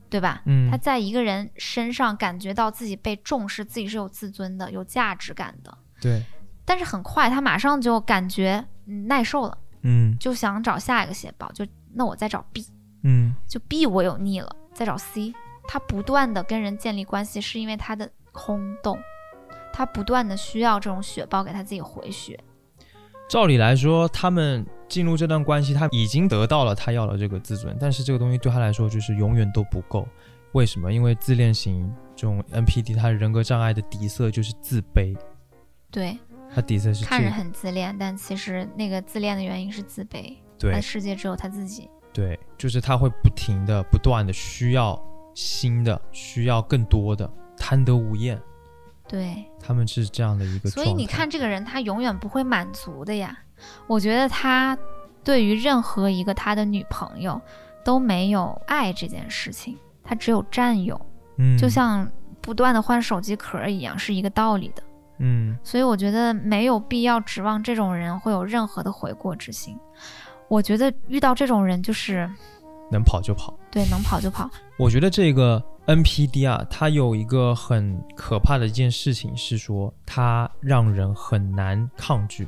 [0.10, 0.42] 对吧？
[0.46, 5.78] 嗯他在一个人身上感觉到自己被重视，自己是有自尊的、有价值感的。
[6.00, 6.24] 对，
[6.68, 12.68] 但是很快，他马上就感觉嗯耐受了，嗯就想找下一个血包，就那我再找 B，
[13.04, 15.34] 嗯就 B 我有腻了，再找 C。
[15.66, 19.00] 他不断的跟人建立关系，是因为他的空洞，
[19.72, 22.38] 他不断的需要这种血包给他自己回血。
[23.30, 30.08] 照理来说，他们进入这段关系，他已经得到了他要的这个自尊，但是这个东西对他来说就是永远都不够。
[30.54, 30.92] 为什么？
[30.92, 35.14] 因为自恋型这种 NPD，他人格障碍的底色就是自卑，
[35.92, 36.18] 对，
[36.54, 41.90] 他底色是看着很自恋，但其实那个自恋的原因是自卑，对他世界只有他自己。
[42.14, 45.00] 对，就是他会不停的、不断的需要
[45.36, 48.42] 新的，需要更多的，贪得无厌。
[49.08, 50.70] 对，他们是这样的一个。
[50.70, 53.38] 所以你看，这个人他永远不会满足的呀。
[53.86, 54.78] 我觉得他
[55.24, 57.40] 对于任何一个他的女朋友
[57.86, 61.00] 都没有爱这件事情，他只有占有，
[61.38, 62.10] 嗯，就像
[62.42, 64.84] 不断的换手机壳一样，是一个道理的。
[65.20, 69.78] 嗯所以我觉得没有必要指望这种人会有任何的悔过之心。
[70.48, 72.30] 我觉得遇到这种人就是
[72.92, 73.54] 能跑就跑。
[73.70, 74.50] 对能跑就跑，
[74.80, 82.48] 我觉得这个 NPD 啊，它有一个很可怕的一件事情是说，它让人很难抗拒，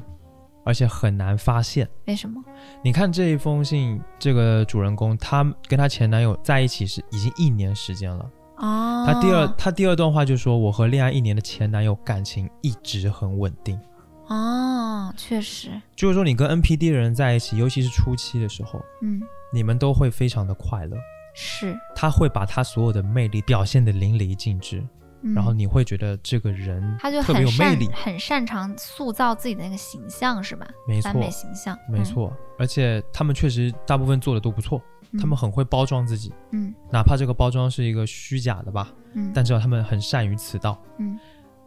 [0.66, 1.88] 而且很难发现。
[2.08, 2.42] 为什么？
[2.82, 8.26] 你看这一封信，这个主人公她跟她前男友在一起是已经一年时间了。
[8.60, 13.80] 哦，他第二他第二段话就说：“我和恋爱一年的前男友感情一直很稳定。”
[14.28, 19.20] 哦，确实，就是说，你跟 NPD 的人在一起，尤其是初期的时候，嗯，
[19.52, 20.96] 你们都会非常的快乐。
[21.34, 24.86] 是，他会把他所有的魅力表现的淋漓尽致，
[25.22, 27.90] 嗯然后你会觉得这个人他就特别很有魅力。
[27.94, 30.68] 很擅长塑造自己的那个形象，是吧？
[30.88, 32.32] 没错，完美形象，没错。
[32.60, 40.80] 而且他们确实大部分做的都不错，嗯，他们很会包装自己，嗯哪怕这个包装是一个虚假的吧，嗯，但至少他们很善于此道。
[40.98, 41.18] 嗯，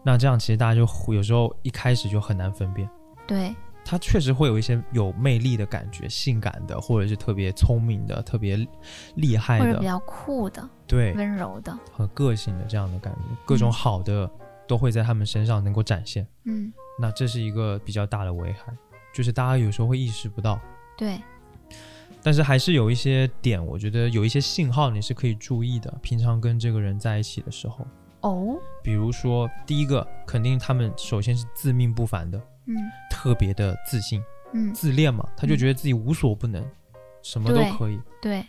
[0.04, 2.88] 那这样其实大家就会有时候一开始就很难分辨。
[3.26, 8.56] 对，他确实会有一些有魅力的感觉，性感的，或者是特别聪明的、特别
[9.16, 14.30] 厉害的，或者比较酷的、对，温柔的，很个性的这样的感觉，各种好的
[14.68, 16.26] 都会在他们身上能够展现。
[16.44, 18.72] 嗯，那这是一个比较大的危害，
[19.14, 20.60] 就是大家有时候会意识不到，
[20.96, 21.20] 对，
[22.22, 25.92] 但是还是有一些点，我觉得有一些信号你是可以注意的。
[26.00, 27.86] 平常跟这个人在一起的时候，
[28.20, 32.76] 哦，比如说第一个，肯定他们首先是自命不凡的，嗯。
[33.10, 34.20] 特别的自信、
[34.52, 36.64] 嗯，自恋嘛，他就觉得自己无所不能，
[37.22, 38.00] 什么都可以。
[38.20, 38.46] 对，对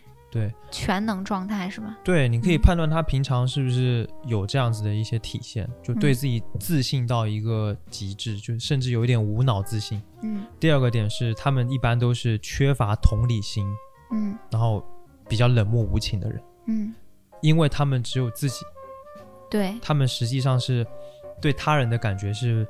[0.70, 1.96] 全能状态是吗？
[2.04, 2.60] 对，你可以嗯。
[2.60, 6.14] 判断他平常是不是有这样子的一些体现，就对嗯。
[6.14, 10.02] 自己自信到一个极致，就甚至有一点无脑自信。
[10.22, 10.44] 嗯。
[10.58, 13.66] 第二个点是，他们一般都是缺乏同理心，
[14.12, 14.38] 嗯。
[14.50, 14.84] 然后
[15.28, 16.94] 比较冷漠无情的人，嗯，
[17.40, 18.64] 因为他们只有自己，
[19.50, 19.74] 对。
[19.80, 20.86] 他们实际上是
[21.40, 22.66] 对他人的感觉是，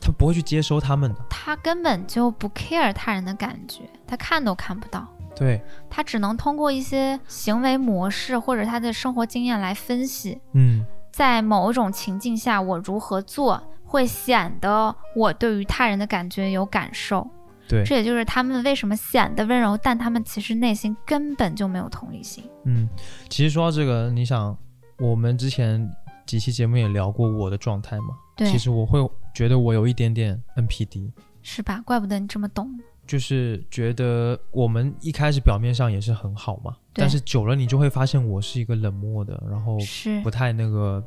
[0.00, 1.24] 他不会去接收他们的。
[1.30, 5.06] 他根本就不 care 他人的感觉，他看都看不到。
[5.34, 17.28] 对，他只能通过一些行为模式或者他的生活经验来分析，嗯，在某一种情境下我如何做会显得我对于他人的感觉有感受。
[17.66, 22.44] 对，这也就是他们为什么显得温柔，但他们其实内心根本就没有同理心。
[22.64, 22.86] 嗯，
[23.30, 24.56] 其实说到这个，你想，
[24.98, 25.90] 我们之前
[26.26, 29.00] 几期节目也聊过我的状态嘛，对其，实我会
[29.34, 31.80] 觉得我有一点点 NPD，是吧？
[31.86, 32.78] 怪不得你这么懂。
[33.06, 40.20] 就是觉得我们一开始表面上也是很好嘛，但是久了你就会发现我是一个冷漠的，然后是。
[40.22, 41.02] 不太那个，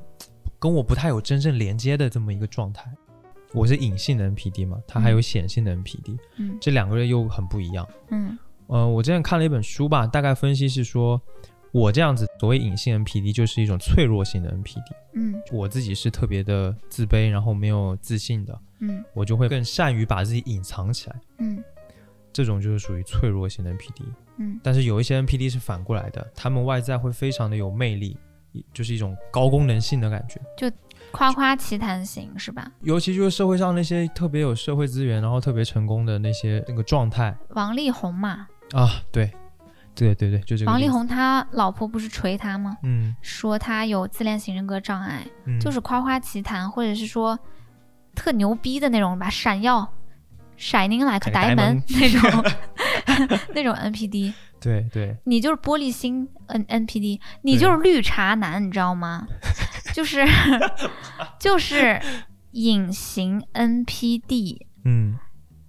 [0.59, 2.91] 跟我不太有真正连接的这么一个状态。
[3.53, 6.57] 我是隐性的 NPD 嘛，他还有显性的 NPD，、嗯。
[6.61, 7.87] 这两个人又很不一样。
[8.11, 8.37] 嗯。
[8.67, 11.19] 呃，我之前看了一本书吧，大概分析是说，
[11.71, 14.83] 我这样子所谓隐性 NPD 就是一种脆弱性的 NPD。
[15.13, 15.41] 嗯。
[15.51, 19.03] 我自己是特别的自卑，然后没有自信的，嗯。
[19.13, 21.63] 我就会更善于把自己隐藏起来，嗯
[22.37, 24.03] 这种就是属于脆弱型的 NPD。
[24.37, 28.15] 嗯但是有一些 NPD 是反过来的，他们外在会非常的有魅力，
[28.71, 30.39] 就是一种高功能性的感觉。
[30.55, 30.71] 就
[31.11, 32.71] 夸夸其谈型是吧？
[32.81, 39.31] 尤其就是社会上那些特别有社会资源，然后特别成功的那些那个状态王力宏嘛，啊，对，
[39.95, 40.71] 对对对，就这个。
[40.71, 42.77] 王力，宏他老婆不是锤他吗？
[42.83, 47.39] 嗯，说他有自恋型人格障碍，嗯就是夸夸其谈，或者是说
[48.13, 49.91] 特牛逼的那种吧，闪耀、
[50.57, 59.27] shining like diamond 那种 那种 NPD， 对对，你就是玻璃心 N NPD，你就是绿茶男，你知道吗？
[59.93, 60.25] 就是
[61.39, 62.01] 就是
[62.51, 64.65] 隐形 NPD。
[64.85, 65.17] 嗯，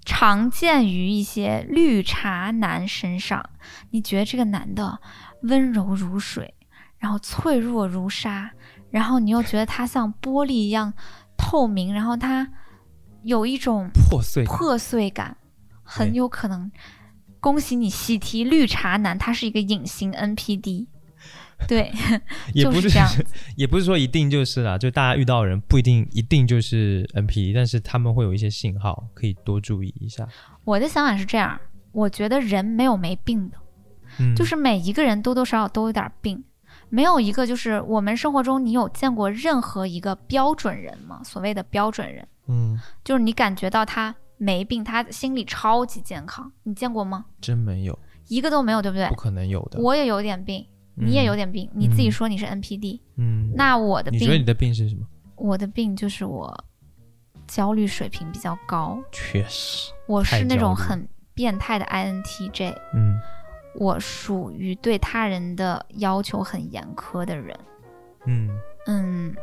[0.04, 3.44] 常见于一些绿茶男身上。
[3.90, 4.98] 你觉得这个男的
[5.42, 6.54] 温柔如水，
[6.98, 8.50] 然后脆弱如沙，
[8.90, 10.92] 然后你又觉得他像玻璃一样
[11.36, 12.48] 透明，然后他
[13.22, 15.36] 有一种破碎破碎感，
[15.82, 16.70] 很有可能。
[17.40, 20.86] 恭喜你，喜提绿茶男，他是一个隐形 NPD。
[21.66, 21.92] 对，
[22.54, 23.08] 也不就是这样
[23.56, 30.26] 也不是说一定就是啦，就大家遇到的人不一定一定就是 NPD，但是他们会有一些信号可以多注意一下。
[30.64, 31.60] 我的想法是这样，
[31.92, 33.56] 我觉得人没有没病的。
[34.20, 36.42] 嗯，就是每一个人多多少少都有点病，
[36.88, 41.20] 没有一个就是我们生活中你有见过任何一个标准人吗？
[41.24, 47.24] 所谓的标准人，嗯，就是你感觉到他没病，他心理超级健康，你见过吗？
[47.40, 49.14] 真没有，一个都没有，对不对不？
[49.14, 49.80] 可能有的。
[49.80, 55.06] 我也有点病，你也有点病，你自己说你是 NPD，、嗯，那我的病，你觉得你的病是什么？
[55.36, 56.64] 我的病就是我
[57.46, 63.18] 焦虑水平比较高，确实，我是那种很变态的 INTJ，嗯
[63.74, 67.56] 我属于对他人的要求很严苛的人。
[68.26, 68.50] 嗯，
[68.86, 69.36] 嗯，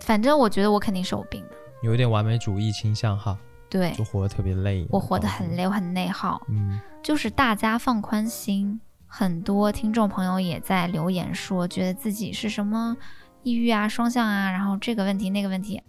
[0.00, 1.56] 反正我觉得我肯定是有病的。
[1.82, 3.36] 有一点完美主义倾向哈，
[3.68, 4.86] 对就活得特别累。
[4.90, 5.56] 我活得很。
[5.56, 6.40] 累，我很内耗。
[6.48, 12.96] 嗯就是大家放宽心，很多听众朋友也在留言说，觉得自己是什么
[13.42, 15.82] 抑郁啊、双向啊，然后这个问题那个问题，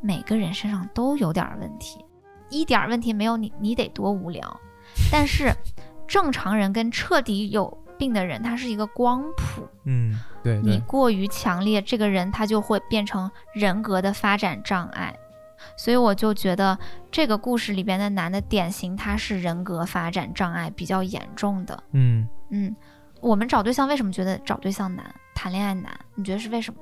[0.00, 2.02] 每个人身上都有点儿问题，
[2.48, 4.60] 一点儿问题没有你，你得多无聊。
[5.12, 5.52] 但是
[6.08, 9.68] 正常人跟彻底有病的人，他是一个光谱。
[9.84, 15.14] 嗯，对对，你过于强烈，这个人他就会变成人格的发展障碍。
[15.76, 16.78] 所以我就觉得
[17.10, 21.82] 这个故事里边的男的典型，他是人格发展障碍比较严重的。
[21.92, 22.74] 嗯，嗯，
[23.20, 25.92] 我们找对象为什么觉得找对象难，谈恋爱难？
[26.14, 26.80] 你觉得是为什么？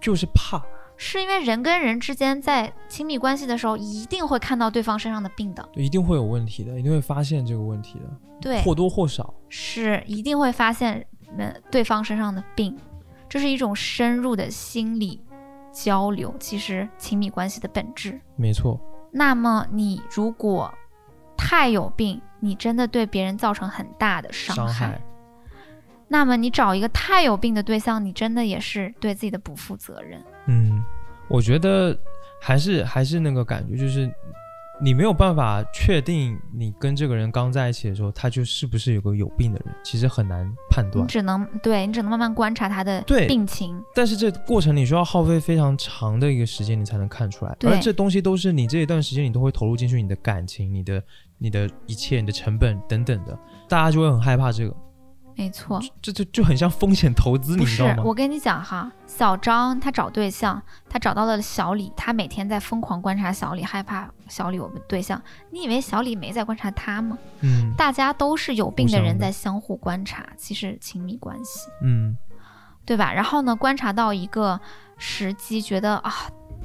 [0.00, 0.62] 就是怕。
[0.96, 5.68] 是因为人跟人之间在亲密关系的时候，一定会看到对方身上的病的。
[5.72, 8.04] 对，一定会有问题的，一定会发现这个问题的，
[8.40, 9.34] 对，或多或少。
[9.48, 11.04] 是一定会发现
[11.38, 12.76] 嗯对方身上的病，
[13.28, 15.20] 这是一种深入的心理
[15.72, 18.20] 交流，其实亲密关系的本质。
[18.36, 18.80] 没错，
[19.10, 20.72] 那么你如果
[21.36, 25.00] 太有病，你真的对别人造成很大的伤伤害。
[26.08, 30.22] 那么你找一个太有病的对象，你真的也是对自己的不负责任。
[30.46, 30.84] 嗯，
[31.28, 31.96] 我觉得
[32.40, 34.12] 还是还是那个感觉，就是
[34.82, 41.04] 你没有办法确定你跟这个人刚在一起的时候，他就是不是有个有病的人，其实很难判断。
[41.04, 43.80] 你只能对你只能慢慢观察他的对病情。
[43.94, 47.54] 但是这过程你需要耗费非常长的一个时间，你才能看出来。
[47.60, 51.00] 对而这东西都是你这一段时间你都会投入进去，你的感情、你的、
[51.38, 54.74] 你的一切、你的成本等等的，大家就会很害怕这个。
[55.34, 58.02] 没错，这就就很像风险投资，你知道吗？
[58.04, 65.20] 我跟你讲哈，小张他找对象，他找到了小李，他每天在疯狂观察小李，害怕小李有对象。
[65.50, 67.18] 你以为小李没在观察他吗？
[67.40, 72.16] 嗯大家都是有病的人在相互观察，其实亲密关系，嗯
[72.84, 73.12] 对吧？
[73.12, 74.60] 然后呢，观察到一个
[74.98, 76.12] 时机，觉得啊，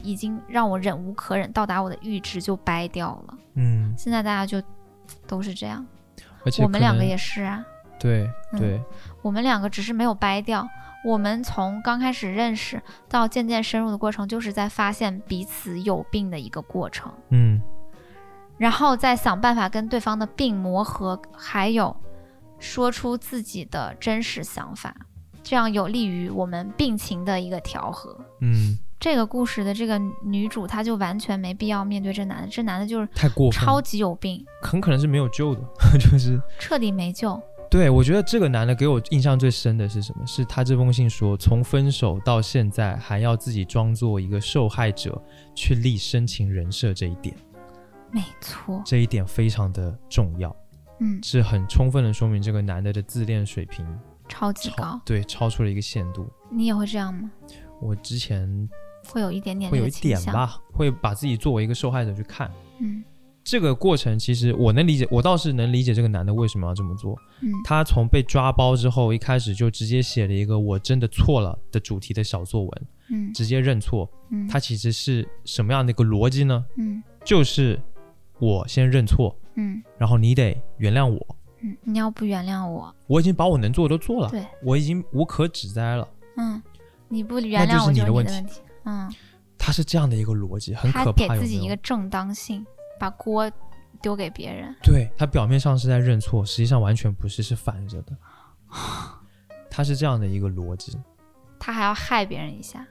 [0.03, 3.33] 已经让我忍无可忍，到达我的阈值就掰掉了。
[3.53, 4.61] 嗯，现在大家就
[5.25, 5.85] 都是这样，
[6.43, 7.63] 而且我们两个也是啊。
[7.99, 8.81] 对嗯对，
[9.21, 10.67] 我们两个只是没有掰掉。
[11.05, 17.61] 我们从刚开始认识到渐渐深入的过程，就是在发现彼此有病的一个过程，嗯
[18.57, 21.95] 然后再想办法跟对方的病磨合，还有
[22.57, 24.93] 说出自己的真实想法，
[25.43, 28.19] 这样有利于我们病情的一个调和。
[28.41, 35.61] 嗯，这个故事的这个女主，她就完全没必要面对这男的，这男的就是太过分，超级有病，很可能是没有救的，
[35.99, 37.39] 就是彻底没救。
[37.69, 40.25] 对我觉得这个男的给我印象最深的是什么？
[40.25, 45.21] 是他这封信说，从分手到现在还要自己装作一个受害者
[45.53, 47.35] 去立深情人设这一点，
[48.11, 50.55] 没错，这一点非常的重要，
[50.99, 53.85] 嗯，是很充分的说明这个男的的自恋水平
[54.29, 55.01] 超级超高。
[55.05, 56.25] 对超出了一个限度。
[56.49, 57.29] 你也会这样吗？
[57.81, 58.69] 我之前
[59.09, 59.91] 会有一点点会有一。
[59.91, 62.49] 点吧，会把自己作为一个受害者去看。
[62.79, 63.03] 嗯
[63.47, 67.17] 这个过程其实我能理解，我倒是能理解这个男的为什么要这么做。
[67.39, 74.09] 嗯他从被抓包之后，一开始就直接写了一个“我真的错了”的主题的小作文，嗯直接认错。
[74.31, 76.65] 嗯，他其实是什么样的一个逻辑呢？
[76.75, 77.79] 嗯就是
[78.37, 81.37] 我先认错，嗯然后你得原谅我。
[81.61, 86.05] 嗯，你要不原谅我，我已经把我能做的都做了，对，我已经无可指摘了。
[86.35, 86.61] 嗯，
[87.07, 88.59] 你不原谅我就是你你的问题。
[88.83, 89.09] 嗯，
[89.57, 91.23] 他是这样的一个逻辑，很可怕。
[91.23, 92.65] 有给自己一个正当性，
[92.99, 93.51] 把锅
[94.01, 94.75] 丢给别人。
[94.83, 98.15] 对他表面上是在认错，实际上完全不是，是反着的。
[99.69, 100.97] 他是这样的一个逻辑，
[101.59, 102.85] 他还要害别人一下，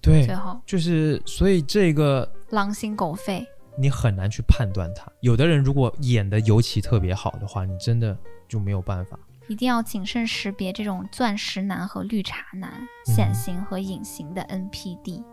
[0.00, 3.46] 对最，后就是所以这个狼心狗肺。
[3.78, 5.10] 你很难去判断他。
[5.20, 8.16] 有的人如果演的尤其特别好的话，你真的
[8.48, 9.18] 就没有办法。
[9.48, 15.24] 一定要谨慎识别这种钻石男和绿茶男、嗯显形和隐形的 NPD。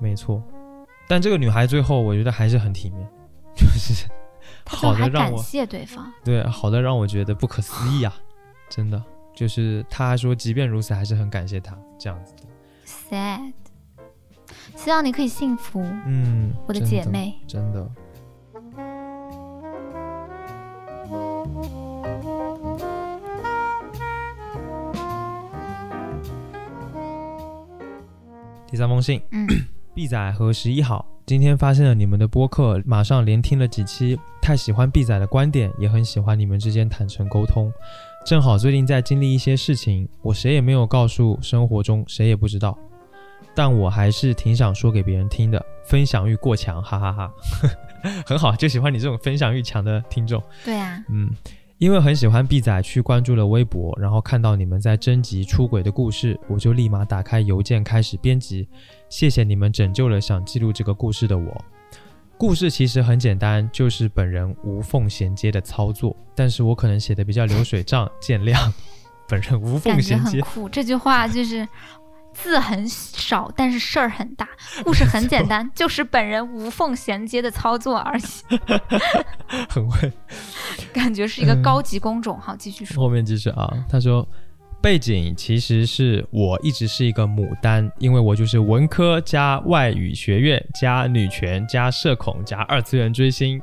[0.00, 0.42] 没错，
[1.06, 3.08] 但这个女孩最后我觉得还是很体面，
[3.54, 4.08] 就是
[4.64, 8.14] 好的让我谢对方，对好的让我觉得不可思议啊，
[8.68, 9.02] 真的
[9.34, 12.42] 就是他说即便如此还是很感谢他这样子的
[12.86, 13.52] ，sad。
[14.76, 17.34] 希望你可以幸福，嗯，我的姐妹。
[17.46, 17.90] 真的。
[28.66, 29.46] 第三封信，嗯
[29.94, 37.72] ，B 仔和十一好，今天发现了你们的播客，马上连听了几期，太喜欢毕仔的观点，也很喜欢你们之间坦诚沟通。
[38.26, 42.76] 正好最近在经历一些事情，我谁也没有告诉，生活中谁也不知道，
[43.54, 47.32] 但我还是挺想说给别人听的，分享欲过强，哈哈哈
[48.26, 50.42] 很好，就喜欢你这种分享欲强的听众。
[50.64, 51.30] 对啊，嗯，
[51.78, 58.68] 因为很喜欢 B 仔，去关注了微博，然后看到你们在征集出轨的故事，我就立马打开邮件开始编辑。
[59.10, 61.64] 谢谢你们拯救了想记录这个故事的我。
[62.38, 68.72] 故事其实很简单，就是本人无缝衔接的操作，但是我可能写的比较流水账，见谅。
[69.28, 70.68] 本人无缝衔接，很酷。
[70.68, 71.68] 这句话就是
[72.32, 74.48] 字很少，但是事儿很大。
[74.84, 78.22] 故事很简单，就是本人无缝衔接的操作而已。
[79.68, 80.10] 很会。
[80.94, 82.38] 感觉是一个嗯高级工种。
[82.40, 83.02] 好，继续说。
[83.02, 84.26] 后面继续啊，他说
[84.82, 93.60] 背景其实是我一直是一个牡丹，因为我就是文科加外语学院加女权加社恐加二次元追星。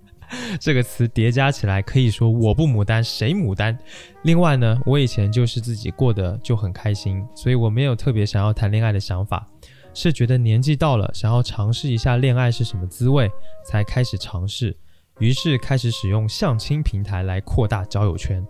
[0.60, 3.76] 这个词叠加起来，可以说我不牡丹谁牡丹。
[4.24, 9.48] 另外呢，我以前就是自己过得就很开心，所以我没有特别想要谈恋爱的想法，
[9.94, 13.30] 是觉得年纪到了，想要尝试一下恋爱是什么滋味，
[13.64, 14.76] 才开始尝试。
[15.18, 18.46] 于是开始使用相亲平台来扩大交友圈。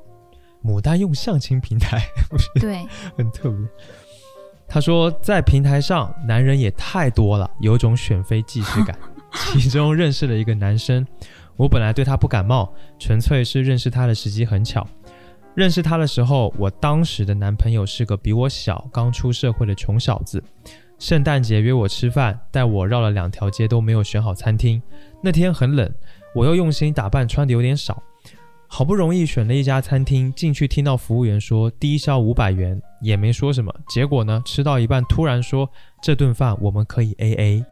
[0.64, 2.86] 牡丹用相亲平台， 不是对，
[3.16, 3.59] 很特别。
[4.66, 8.98] 他说，在平台上，男人也太多了，有种选妃既视感。
[9.52, 11.06] 其中认识了一个男生，
[11.56, 14.86] 我本来对他不感冒，纯粹是认识他的时机很巧。
[15.54, 20.42] 认识他的时候，我当时的男朋友是个比我小、刚出社会的穷小子。
[20.98, 24.82] 圣诞节约我吃饭，带我绕了两条街都没有选好餐厅。
[25.22, 25.90] 那天很冷，
[26.34, 28.02] 我又用心打扮，穿的有点少。
[28.70, 33.74] 好不容易选了一家餐厅，进去听到服务员说低消五百元，也没说什么。
[33.88, 35.68] 结果呢，吃到一半突然说
[36.02, 37.64] 这顿饭我们可以 A A，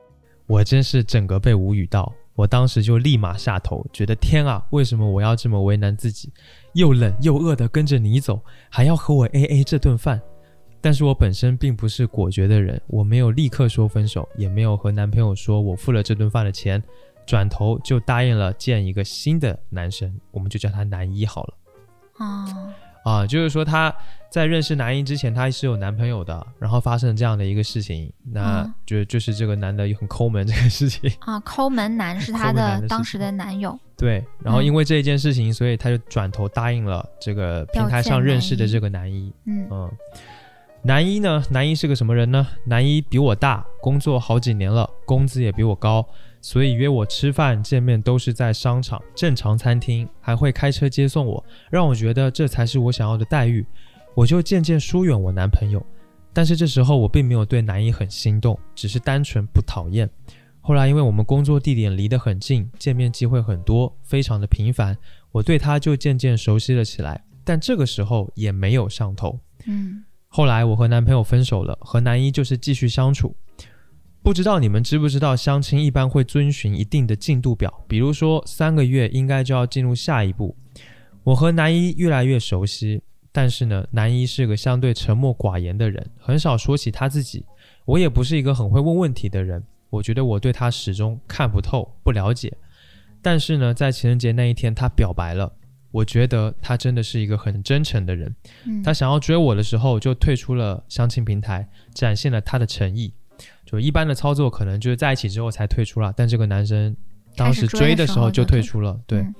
[0.46, 2.12] 我真是整个被无语到。
[2.34, 6.32] 我当时就立马下头，觉得天啊，为什么我要这么为难自己？
[6.72, 10.20] 又冷又饿的跟着你走，还要和我 A A 这顿饭。
[10.80, 16.82] 但是我本身并不是果决的人，我没有立刻说分手，也没有和男朋友说我付了这顿饭的钱，
[17.26, 21.54] 转头就答应了见一个新的男生，我们就叫他男一好了。
[22.18, 22.72] 哦，
[23.04, 23.94] 啊，就是说他
[24.30, 33.78] 在认识男一之前，他是有男朋友的，然后发生了这样的一个事情，那嗯就就是这个男的很抠门这个事情，啊，抠门男是他的的当时的男友。
[33.96, 39.90] 对，然后嗯因为这一件事情，所以他就转头答应了这个平台上认识的这个男一，嗯嗯。
[40.82, 41.42] 男一呢？
[41.50, 42.46] 男一是个什么人呢？
[42.66, 46.06] 男一比我大，工作好几年了，工资也比我高，
[46.46, 53.66] 所以约我吃饭见面都是在商场、正常餐厅，还会开车接送我，让我觉得这才是我想要的待遇。
[54.14, 55.84] 我就渐渐疏远我男朋友，
[56.32, 60.08] 但是这时候我并没有对男一很心动，只是单纯不讨厌。
[60.60, 64.96] 后来因为我们工作地点离得很近，见面机会很多，非常的频繁，
[65.32, 67.20] 我对他就渐渐熟悉了起来。
[67.42, 69.36] 但这个时候也没有上头。
[69.66, 73.34] 嗯，后来我和男朋友分手了，和男一就是继续相处。
[74.26, 80.56] 不知道你们知不知道，相亲一般会遵循一定的进度表，比如说三个月应该就要进入下一步。
[81.22, 83.00] 我和男一越来越熟悉，
[83.30, 87.46] 但是呢，男一是个相对沉默寡言的人，很少说起他自己。
[87.84, 92.52] 我也不是一个很会问问题的人，我觉得我对他始终看不透、不了解。
[93.22, 95.52] 但是呢，在情人节那一天，他表白了，
[95.92, 98.34] 我觉得他真的是一个很真诚的人。
[98.82, 103.14] 他想要追我的时候，就退出了相亲平台，展现了他的诚意。
[103.64, 106.96] 就一般的操作，可能就是在一起之后才退出了，但这个男生
[107.36, 108.98] 当时追的时候就退出了。
[109.06, 109.34] 对、嗯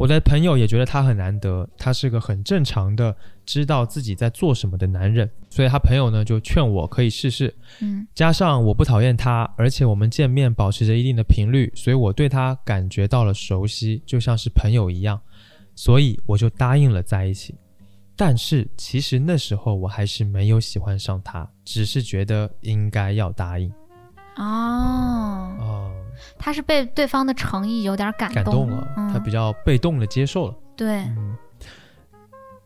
[0.00, 3.14] 我的朋友也觉得他很难得，他是个很正常的
[3.44, 7.54] 知道自己在做什么的男人，所以他朋友呢就劝我可以试试。
[7.80, 15.20] 嗯加上我不讨厌他，而且我们见面保持着一定的频率，所以我对他感觉到了熟悉，就像是朋友一样，
[15.74, 17.54] 所以我就答应了在一起。
[18.20, 23.72] 但是其实那时候我还是没有喜欢上他，只是觉得应该要答应。
[24.36, 25.90] 哦，哦、
[26.38, 30.54] 他是被对方的诚意有点感感动了，嗯、他比较被动的接受了。
[30.76, 31.34] 对，嗯，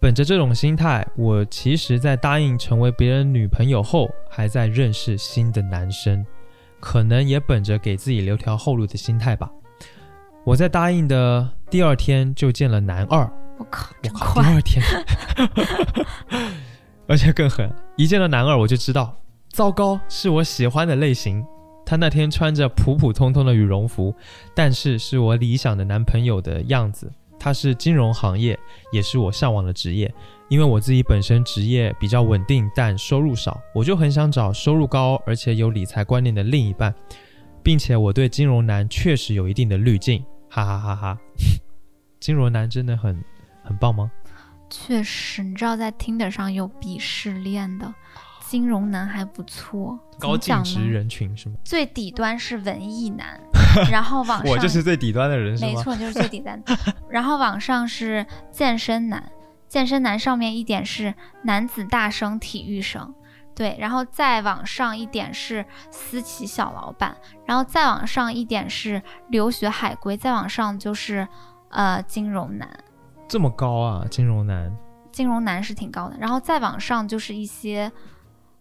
[0.01, 6.27] 本着这种心态，我其实在答应成为别人女朋友后，还在认识新的男生，
[6.81, 9.49] 可能也本着给自己留条后路的心态吧。
[10.45, 13.33] 我在答应的第二天就见了男二，
[13.65, 14.11] 我靠，第！
[14.41, 14.83] 二天，
[17.09, 19.17] 而且更狠，一见到男二我就知道，
[19.49, 21.45] 糟糕，是我喜欢的类型。
[21.87, 24.15] 他那天穿着普普通通的羽绒服，
[24.55, 27.11] 但是是我理想的男朋友的样子。
[27.39, 28.59] 他是金融行业，
[28.91, 30.13] 也是我向往的职业。
[30.49, 36.95] 因为我自己本身职业比较稳定，但收入少，我就很想找收入高而且有理财观念的另一半，
[37.63, 41.19] 并且我对金融男确实有一定的滤镜，哈哈哈哈。
[42.19, 43.23] 金融男真的很
[43.65, 44.11] 很棒吗？
[44.71, 47.93] 确实，你知道在 Tinder 上有鄙视链的
[48.41, 50.81] 金融男还不错，高净值？
[50.81, 51.57] 人群是吗？
[51.65, 53.41] 最底端是文艺男，
[53.91, 55.71] 然后往上我就是最底端的人是吗？
[55.71, 56.77] 没错，就是最底端的。
[57.09, 59.31] 然后往上是健身男，
[59.69, 63.15] 健身男上面一点是男子大生体育生，
[63.55, 71.29] 对，然后再往上一点是私企小老板，然后再往上一点是留学海归，再往上就是
[71.69, 72.69] 呃金融男。
[73.29, 74.75] 这么高啊，金融男。
[75.13, 77.91] 金融男是挺高的，然后再往上就是一些，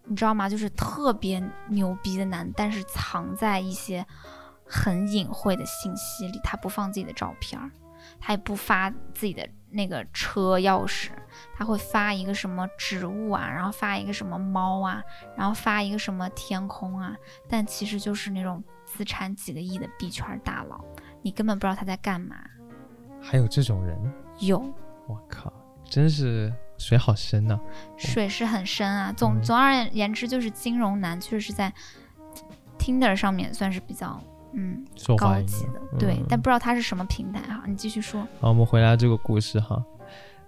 [0.04, 0.48] 你知道吗？
[0.48, 4.06] 就是特别牛逼的男，但是藏在一些
[4.64, 7.70] 很隐晦的信息里，他不放自己的照片儿，
[8.20, 11.08] 他也不发自己的那个车钥匙，
[11.56, 15.02] 他会发一个什么植物啊，然后发一个什么猫啊，
[15.36, 17.16] 然后发一个什么天空啊，
[17.48, 20.84] 但其实就是那种资产几个亿的币圈大佬，
[21.20, 22.36] 你根本不知道他在干嘛。
[23.20, 23.98] 还有这种人，
[24.40, 24.58] 有
[25.06, 25.52] 我靠，
[25.84, 27.58] 真是水好深呐、
[27.96, 29.12] 水是很深啊。
[29.12, 31.72] 总嗯总而言之，就是金融男确实是在
[32.78, 34.20] Tinder 上面算是比较
[34.52, 34.84] 嗯
[35.16, 37.62] 高级的，对，嗯但不知道他是什么平台哈。
[37.66, 39.82] 你继续说，好，我们回来这个故事哈。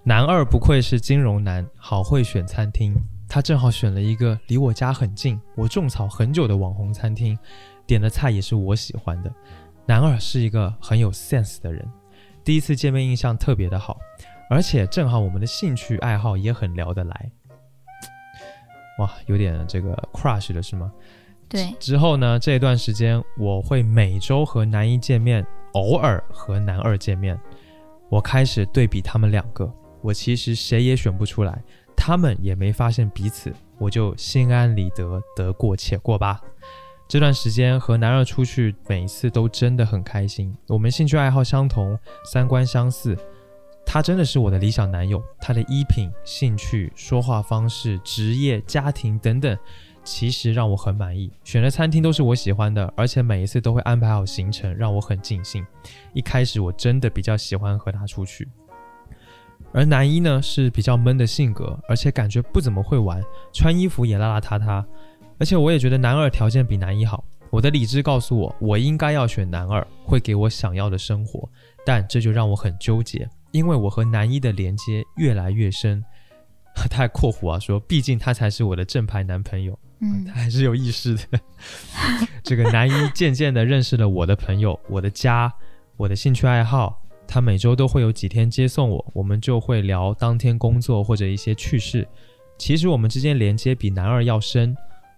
[0.02, 2.94] 男二不愧是金融男，好会选餐厅。
[3.28, 7.36] 他正好选了一个离我家很近、我种草很久的网红餐厅，
[7.84, 9.32] 点的菜也是我喜欢的。
[9.84, 11.84] 男二是一个很有 sense 的人，
[12.46, 13.98] 第一次见面印象特别的好，
[14.48, 17.30] 而且正好我们的兴趣爱好也很聊得来。
[19.00, 20.92] 哇，有点这个 crush 了是吗？
[21.48, 27.36] 对，之后呢，这段时间我会每周和男一见面，偶尔和男二见面。
[28.08, 29.68] 我开始对比他们两个，
[30.00, 31.60] 我其实谁也选不出来，
[31.96, 36.40] 他们也没发现彼此，我就心安理得，得过且过吧。
[37.08, 40.52] 这段时间和男二出去，每一次都真的很开心。
[40.66, 43.16] 我们兴趣爱好相同，三观相似，
[43.86, 45.22] 他真的是我的理想男友。
[45.40, 49.56] 他的衣品、兴趣、说话方式、职业、家庭等等，
[50.02, 51.30] 其实让我很满意。
[51.44, 55.64] 选的餐厅都是我喜欢的，而且每一次都会安排好行程，让我很尽兴。
[56.12, 58.48] 一开始我真的比较喜欢和他出去。
[59.72, 64.84] 而男一呢是比较闷的性格，而且感觉不怎么会玩，穿衣服也邋邋遢遢。
[65.38, 67.24] 而且我也觉得男二条件比男一好。
[67.50, 71.48] 我的理智告诉我，我应该要选男二，会给我想要的生活。
[71.84, 76.04] 但这就让我很纠结，因为我和男一的连接越来越深。
[76.74, 79.78] 他还括弧啊说，毕竟他才是我的正牌男朋友。
[80.00, 81.40] 嗯 他还是有意识的。
[82.42, 85.50] 这个男一渐渐的认识了我的朋友、我的家、
[85.96, 87.00] 我的兴趣爱好。
[87.28, 92.06] 他每周都会有几天接送我，我们就会聊当天工作或者一些趣事。
[92.58, 94.76] 其实我们之间连接比男二要深。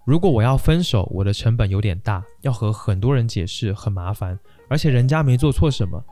[0.09, 6.03] 如果我要分手，我的成本有点大，要和很多人解释，很麻烦，而且人家没做错什么。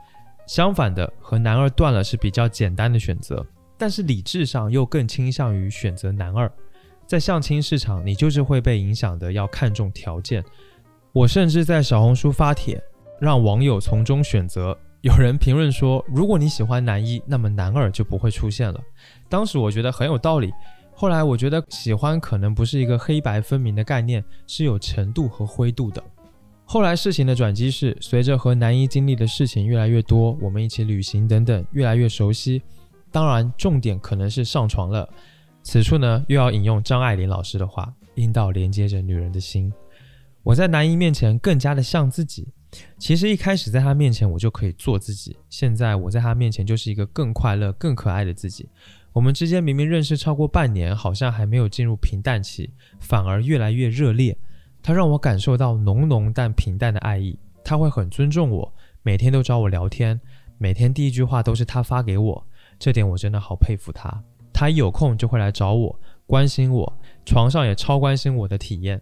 [0.45, 3.43] 相反的，和男二断了是比较简单的选择，
[3.75, 6.47] 但是理智上又更倾向于选择男二。
[7.07, 10.45] 在相亲市场，你就是会被影响的，要看重条件。
[11.11, 12.79] 我甚至在小红书发帖，
[13.19, 14.77] 让网友从中选择。
[15.01, 18.79] 有人评论说，如果你喜欢男一，那么男二就不会出现了。
[19.27, 20.51] 当时我觉得很有道理，
[20.99, 26.03] 后来我觉得喜欢可能不是一个黑白分明的概念，是有程度和灰度的。
[26.65, 32.63] 后来事情的转机是，随着和男一经历的事情越来越多，我们一起旅行等等，越来越熟悉。
[33.11, 35.07] 当然，重点可能是上床了。
[35.61, 39.71] 此处呢，又要引用张爱玲老师的话：“阴道连接着女人的心。”
[40.41, 42.47] 我在男一面前更加的像自己。
[42.97, 48.67] 其实一开始在他面前我就可以做自己，现在我在他面前就是一个更快乐、更可爱的自己。
[49.17, 54.37] 我们之间明明认识超过半年，好像还没有进入平淡期，反而越来越热烈。
[54.83, 57.35] 他让我感受到浓浓但平淡的爱意。
[57.63, 60.21] 他会很尊重我，每天都找我聊天，
[60.59, 62.47] 每天第一句话都是他发给我，
[62.77, 64.23] 这点我真的好佩服他。
[64.53, 69.01] 他一有空就会来找我，关心我，床上也超关心我的体验。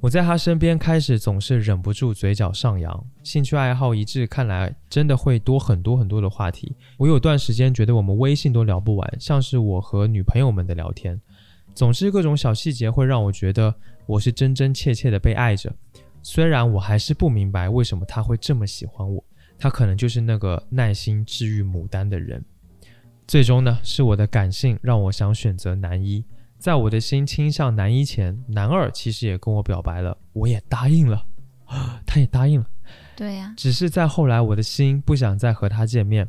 [0.00, 6.72] 我在他身边开始总是忍不住嘴角上扬，兴趣爱好一致，看来真的会多很多很多的话题。
[6.96, 11.20] 我有段时间觉得我们微信都聊不完，像是我和女朋友们的聊天。
[11.74, 13.74] 总之，各种小细节会让我觉得
[14.06, 15.74] 我是真真切切的被爱着。
[16.22, 19.22] 虽然我还是不明白为什么他会这么喜欢我，
[19.58, 22.44] 他可能就是那个耐心治愈牡丹的人。
[23.26, 26.24] 最终呢，是我的感性让我想选择男一。
[26.58, 31.24] 在我的心倾向男一前，男二其实也跟我表白了，我也答应了，
[32.04, 32.66] 他也答应了。
[33.16, 36.28] 对呀，只是在后来，我的心不想再和他见面。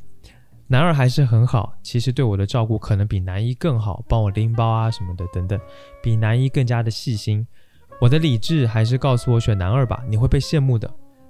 [0.68, 5.60] 男二还是很好，其实对我的照顾可能比男一更好，帮我拎包啊什么的等等，
[6.04, 7.46] 比男一更加的细心。
[8.00, 10.90] 我的理智还是告诉我选男二吧，你会被羡慕的。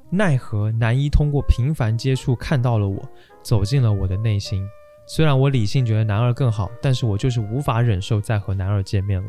[0.10, 3.02] 奈何男一通过频繁接触看到了我，
[3.42, 4.68] 走进了我的内心。
[5.12, 9.28] 虽然我理性觉得男二更好，但是我就是无法忍受再和男二见面了。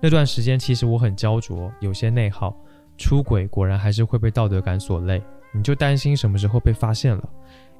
[0.00, 2.56] 那段时间其实我很焦灼，有些内耗。
[2.96, 5.20] 出轨果然还是会被道德感所累，
[5.50, 7.28] 你就担心什么时候被发现了，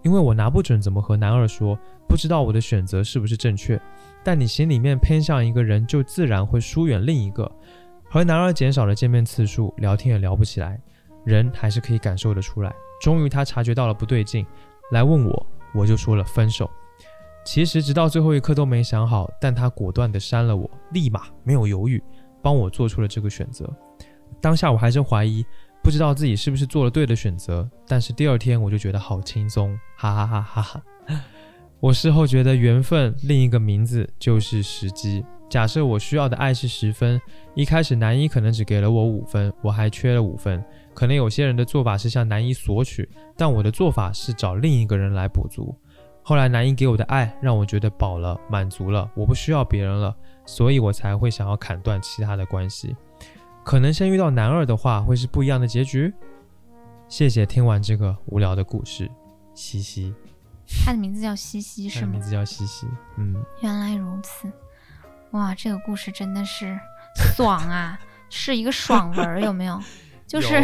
[0.03, 3.81] 因为我拿不准怎么和男二说，不知道我的选择是不是正确。
[4.25, 7.49] 但你心里面偏向一个人，就自然会疏远另一个。
[8.11, 10.81] 和男二减少了见面次数，聊天也聊不起来，
[11.25, 12.75] 人还是可以感受得出来。
[13.01, 14.45] 终于他察觉到了不对劲，
[14.91, 16.69] 来问我，我就说了分手。
[17.45, 22.03] 其实直到最后一刻都没想好，但他果断地删了我，立马没有犹豫，
[22.43, 23.71] 帮我做出了这个选择。
[24.41, 25.45] 当下我还是怀疑，
[25.83, 27.69] 不知道自己是不是做了对的选择。
[27.87, 31.21] 但是第二天我就觉得好轻松，哈哈哈哈哈哈。
[31.81, 35.25] 我事后觉得缘分另一个名字就是时机。
[35.51, 37.21] 假设我需要的爱是十分，
[37.55, 40.65] 一开始男一可能只给了我五分，我还缺了五分。
[40.95, 45.77] 可能有些人的做法是向男一索取，但我的做法是找另一个人来补足。
[46.27, 50.17] 后来男一给我的爱让我觉得饱了，满足了，我不需要别人了，
[50.47, 52.97] 所以我才会想要砍断其他的关系。
[53.63, 56.13] 可能先遇到男二的话，会是不一样的结局。
[57.09, 59.11] 谢谢听完这个无聊的故事，
[59.53, 60.15] 西西。
[60.83, 62.13] 他的名字叫西西 是吗？
[62.13, 62.87] 名字叫西西，
[63.19, 63.45] 嗯。
[63.61, 64.51] 原来如此。
[65.33, 66.75] 哇，这个故事真的是
[67.37, 68.01] 爽啊，
[68.31, 69.79] 是一个爽文，有没有？
[70.27, 70.55] 就是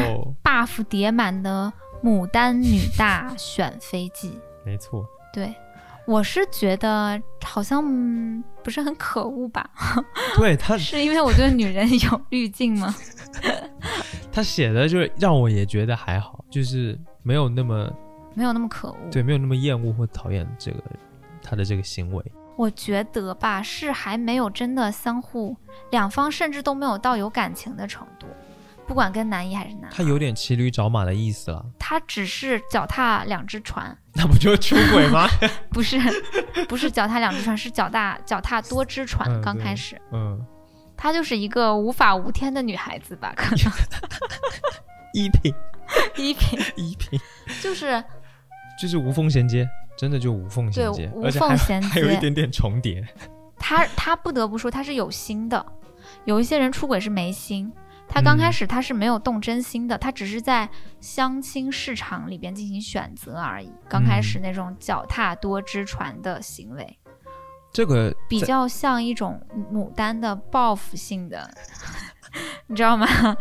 [0.42, 1.70] buff 叠满的
[2.02, 4.38] 牡丹女大选妃记。
[4.64, 5.06] 没错。
[5.32, 5.54] 对，
[6.06, 7.82] 我是觉得好像
[8.62, 9.68] 不是很可恶吧？
[10.36, 12.94] 对他是因为我对女人有滤镜吗？
[14.32, 17.90] 他写的就是让我也觉得还好，就是没有那么
[18.34, 20.82] 没有那么可恶，对，没有那么厌恶或讨厌这个
[21.42, 22.32] 他的这个行为。
[22.56, 25.56] 我觉得吧，是还没有真的相互，
[25.90, 28.26] 两方甚至都没有到有感情的程度，
[28.90, 29.88] 不管跟男一还是男。
[29.88, 31.64] 他有点骑驴找马的意思了。
[31.78, 35.28] 他只是脚踏两只船，那不就出轨吗？
[35.70, 35.96] 不是，
[36.68, 39.40] 不是脚踏两只船，是脚踏脚踏多只船。
[39.40, 40.44] 刚开始，嗯，
[40.96, 43.32] 她就是一个无法无天的女孩子吧？
[43.36, 43.72] 可能
[45.14, 45.54] 一品，
[46.18, 47.16] 一品，一品，
[47.62, 48.02] 就是
[48.76, 49.68] 就是无缝衔接。
[49.96, 53.06] 真的就无缝衔接，无缝衔接，还有一点点重叠。
[53.56, 55.64] 他他不得不说他是有心的，
[56.24, 57.72] 有一些人出轨是没心。
[58.12, 60.68] 他刚开始他是没有动真心的，他只是在
[61.00, 63.72] 相亲市场里边进行选择而已。
[63.88, 66.98] 刚开始那种脚踏多只船的行为，
[67.72, 69.40] 这个比较像一种
[69.72, 71.48] 牡丹的报复性的，
[72.66, 73.06] 你知道吗？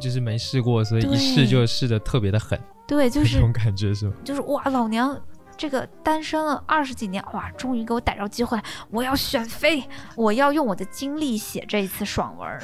[0.00, 2.58] 就是没试过，所以一试就试的特别的狠。
[2.86, 5.16] 对，就是这种感觉是，就是哇，老娘
[5.60, 9.84] 这个单身了二十几年，哇，终于给我逮着机会了，我要选妃，
[10.16, 12.58] 我要用我的精力写这一次爽文，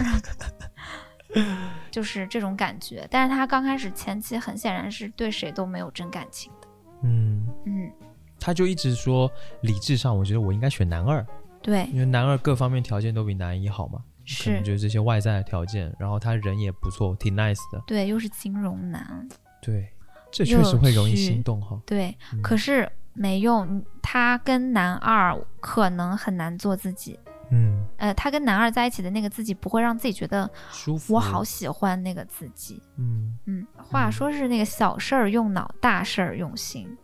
[1.93, 3.07] 就是这种感觉。
[3.11, 6.69] 但是他刚开始前期很显然是对谁都没有真感情的，
[7.03, 7.93] 嗯嗯，
[8.41, 9.31] 他就一直说
[9.61, 11.23] 理智上，我觉得我应该选男二，
[11.61, 19.29] 对，因为男二各方面条件都比男一好嘛，是，就是这些外在的条件，然后他人也不错，挺 nice 的，对，又是金融男，
[19.61, 19.87] 对。
[20.37, 21.81] 这确实会容易心动哈。
[21.87, 27.19] 对，可是没用，他跟男二可能很难做自己。
[27.51, 31.15] 嗯，呃，他跟男二在一起的那个自己不会让自己觉得舒服。
[31.15, 32.83] 我好喜欢那个自己。
[32.97, 36.95] 嗯嗯，话说是那个小事儿用脑，大事儿用心，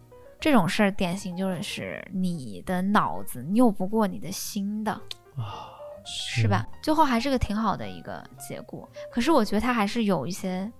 [0.40, 4.92] 这种事儿典型就是你的脑子拗不过你的心的
[5.36, 5.70] 啊，
[6.04, 6.66] 是吧？
[6.82, 8.90] 最后还是个挺好的一个结果。
[9.12, 10.70] 可是我觉得他还是有一些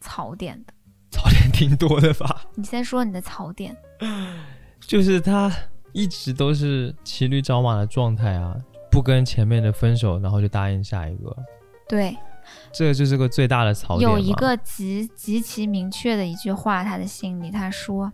[0.00, 0.74] 槽点的。
[1.10, 2.42] 槽点挺多的吧？
[2.54, 3.76] 你先说你的槽点，
[4.80, 5.50] 就是他
[5.92, 8.54] 一直都是骑驴找马的状态啊，
[8.90, 11.36] 不跟前面的分手，然后就答应下一个，
[11.88, 12.16] 对，
[12.72, 14.10] 这就是个最大的槽点。
[14.10, 18.12] 有一个极极其明确的一句话，他的心里他说，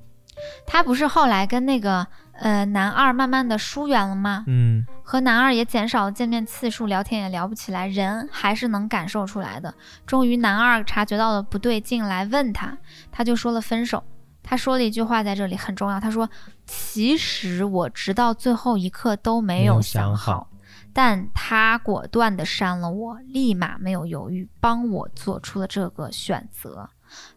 [0.66, 4.44] 他不是后来跟那个呃男二慢慢的疏远了吗？
[4.46, 9.74] 嗯和男二也减少了见面次数，聊天也聊不起来，人还是能感受出来的。
[10.06, 12.76] 终于男二察觉到了不对劲，来问他，
[13.10, 14.02] 他就说了分手。
[14.42, 16.28] 他说了一句话在这里很重要，他说
[16.66, 20.48] ：“其实我直到最后一刻都没没有有想好，
[20.92, 26.88] 但他果断地删了我，立马没有犹豫，帮我做出了这个选择。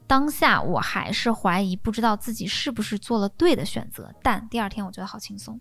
[0.07, 5.59] 当下我还是怀疑，不知道自己是不是做了对的选择，但第二天我觉得好轻松。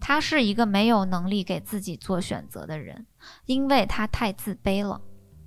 [0.00, 3.06] 他是一个没有能力给自己做选择的人，
[3.46, 5.00] 因为他太自卑了。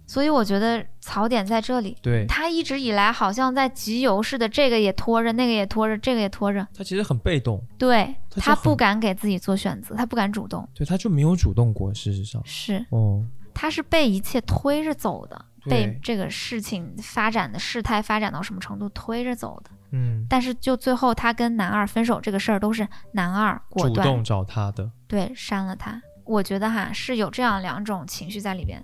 [0.06, 1.95] 所以我觉得槽点在这里。
[2.02, 6.68] 对他一直以来好像在集邮似的，这个也拖着，那个也拖着，这个也拖着。
[6.74, 10.68] 他其实很被动，对他他不敢给自己做选择，他不敢主动。
[10.74, 11.93] 对，他就没有主动过。
[11.93, 19.72] 事实上，是，哦，他是被一切推着走的，被这个事情发展的事态发展到什么程度推着走的。
[19.91, 26.01] 嗯，但是就最后他跟男二分手这个事儿，都是男二果断主动找他的，对删了他。
[26.24, 28.82] 我觉得哈是有这样两种情绪在里边，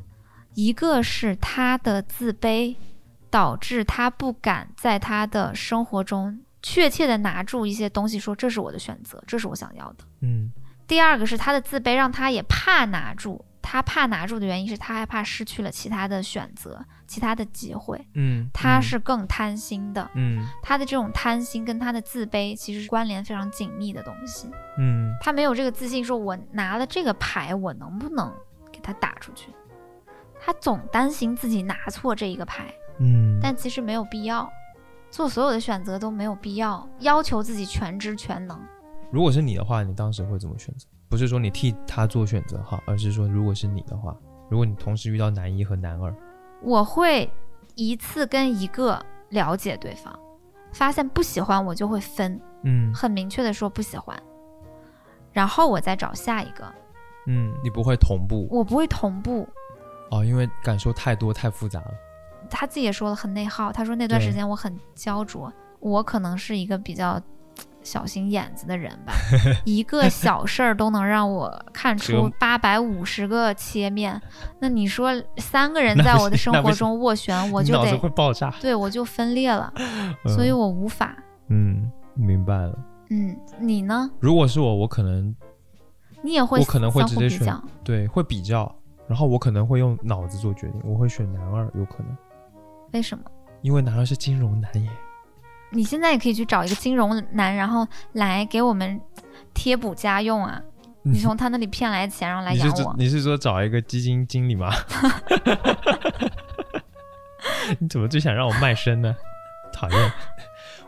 [0.56, 2.76] 一个是他的自卑，
[3.30, 10.04] 导致他不敢在他的生活中确切的拿住一些东西，说这是我的选择，这是我想要的。
[10.22, 10.52] 嗯
[10.86, 13.44] 第二个是他的自卑，让他也怕拿住。
[13.70, 18.00] 他怕拿住的原因是他害怕失去了其他的选择、其他的机会。
[18.14, 24.50] 嗯，他嗯是更贪心的，嗯他的这种贪心跟他的自卑其实是关联非常紧密的东西。
[24.78, 28.34] 嗯他没有这个自信，说我拿了这个牌，我能不能
[28.72, 29.50] 给他打出去？
[30.40, 34.50] 他总担心自己拿错这一个牌，嗯，但其实没有必要，
[35.12, 38.58] 做所有的选择都没有必要，要求自己全知全能。
[39.12, 40.88] 如果是你的话，你当时会怎么选择？
[41.10, 44.16] 不是说你替他做选择哈，而是说如果是你的话，
[44.50, 46.14] 如果你同时遇到男一和男二，
[46.62, 47.32] 我会
[47.76, 50.18] 一次跟一个了解对方，
[50.74, 52.94] 发现不喜欢我就会分，嗯。
[52.94, 54.22] 很明确的说不喜欢，
[55.32, 56.66] 然后我再找下一个，
[57.28, 58.48] 嗯，你不会同步。
[58.50, 59.48] 我不会同步。
[60.12, 61.92] 哦，因为感受太多太复杂了。
[62.50, 67.22] 他自己也说了很内耗，他说那段时间我很焦灼，我可能是一个比较
[67.88, 69.14] 小心眼子的人吧，
[69.64, 74.22] 一个小事儿都能让我看出折八百五十个切面。
[74.60, 78.54] 那你说三个人 在我的生活中斡旋，我就得会爆炸。
[78.60, 79.72] 对我就分裂了，
[80.36, 81.16] 所以我无法。
[81.48, 82.78] 嗯，明白了。
[83.10, 84.12] 嗯，你呢？
[84.20, 85.34] 如果是我，我可能
[86.22, 88.70] 你也会我可能会相直接选对会比较，
[89.08, 92.18] 然后我可能会用脑子做决定，我会选男二，有可能，
[92.92, 93.24] 为什么？
[93.62, 94.90] 因为男二是金融男耶。
[95.72, 99.00] 你现在也可以去找一个金融男，然后来给我们
[99.54, 100.62] 贴补家用啊！
[101.04, 102.76] 你从他那里骗来钱，然后来养我。
[102.76, 104.74] 说你是说找一个基金经理吗？
[107.80, 109.16] 你怎么就想让我卖身呢？
[109.74, 110.12] 讨厌！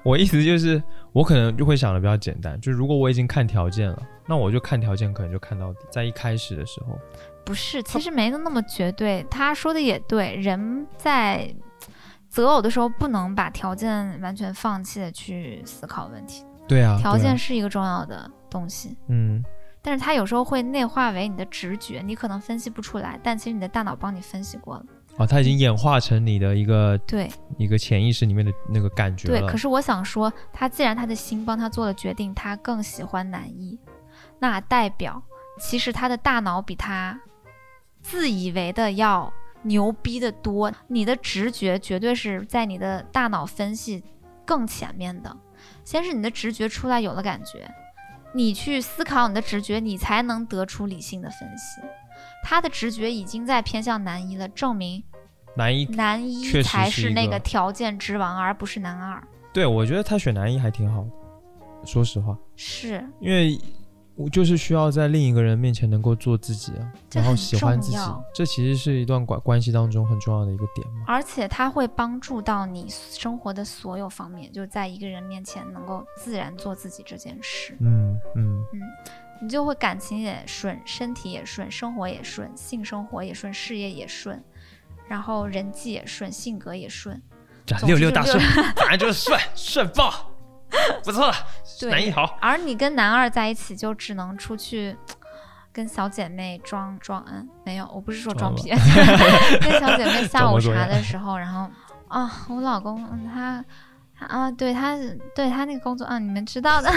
[0.04, 5.80] 我意思就是，我可能就会想的比较简单，就是如果我已经看条件了，那我就看条件，可能就看到底。
[5.92, 6.98] 在一开始的时候，
[7.46, 9.26] 不是，其实没那么绝对。
[9.30, 11.54] 他说的也对，人在
[12.30, 19.44] 择偶的时候不能把条件完全放弃的去思考问题，对啊，条件是一个重要的东西，嗯，
[19.82, 24.86] 但是它有时候会内化为你的直觉，你可能分析不出来，但其实你的大脑帮你分析过了。
[25.18, 27.30] 哦，它已经演化成你的一个对。
[27.58, 33.78] 一个潜意识里面的那个感觉对，可是我想说，他既然他的心帮他做了决定，他更喜欢男一，
[34.40, 35.22] 那代表
[35.60, 37.20] 其实他的大脑比他
[38.02, 39.34] 自以为的要
[39.64, 40.72] 牛逼的多。
[40.88, 44.04] 你的直觉绝对是在你的大脑分析
[44.46, 45.36] 更前面的，
[45.84, 47.70] 先是你的直觉出来有了感觉，
[48.34, 51.82] 你去思考你的直觉，你才能得出理性的分析。
[52.44, 55.04] 他的直觉已经在偏向男一了，证明
[55.56, 59.22] 男一，男一才是那个条件之王，而不是男二。
[59.52, 61.10] 对我觉得他选男一还挺好的，
[61.86, 63.60] 说实话，是，因为
[64.20, 67.98] 我就是需要在另一个人面前能够做自己啊，然后喜欢自己，
[68.36, 71.06] 这其实是一段关关系当中很重要的一个点嘛。
[71.08, 78.82] 而且它会帮助到你生活的所有方面，就在一个人面前能够自然做自己这件事，嗯嗯嗯，
[79.42, 84.44] 你就会感情也顺，身体也顺，生活也顺，性生活也顺，事业也顺，
[85.08, 87.22] 然后人际也顺，性格也顺。
[87.86, 88.38] 六六大顺，
[88.76, 90.29] 反正就是顺 顺爆，
[91.04, 91.34] 不错了，
[91.80, 92.38] 对男一好。
[92.42, 94.98] 而你跟男二在一起，就只能出去。
[95.72, 98.70] 跟小姐妹装装嗯，没有，我不是说装逼，
[99.62, 101.70] 跟小姐妹下午茶的时候，然后
[102.08, 103.64] 啊，我老公嗯他
[104.18, 104.98] 他啊，对他
[105.36, 106.92] 对他那个工作啊，你们知道的，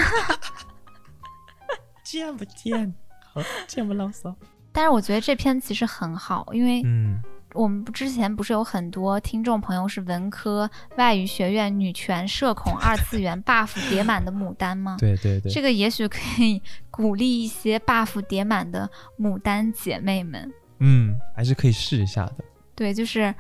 [2.03, 2.93] 见不见？
[3.33, 4.35] 好见不牢骚。
[4.73, 7.20] 但是我觉得这篇其实很好，因为嗯
[7.55, 14.96] 我们之前不是有很多听众朋友是文科、外语学院、女权、社恐、二次元 buff 叠满的牡丹吗？
[15.00, 20.50] 对对对，这个也许可以鼓励一些 buff 叠满的牡丹姐妹们。
[20.78, 22.44] 嗯还是可以试一下的。
[22.74, 23.34] 对，就是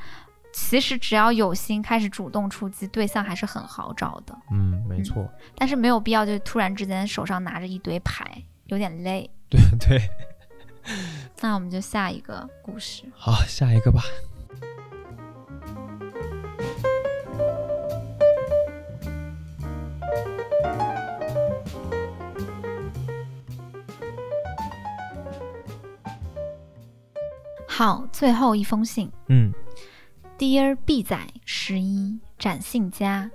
[0.52, 4.36] 其实只要有心开始主动出击，对象还是很好找的。
[4.50, 5.26] 嗯，没错。
[5.56, 8.24] 但是没有必要就突然之间手上拿着一堆牌，
[8.66, 9.28] 有点累。
[9.48, 9.98] 对对，
[11.40, 13.04] 那我们就下一个故事。
[13.14, 14.02] 好，下一个吧。
[27.68, 29.50] 好，最后一封信嗯
[30.38, 33.28] ，Dear B 仔十一展信佳，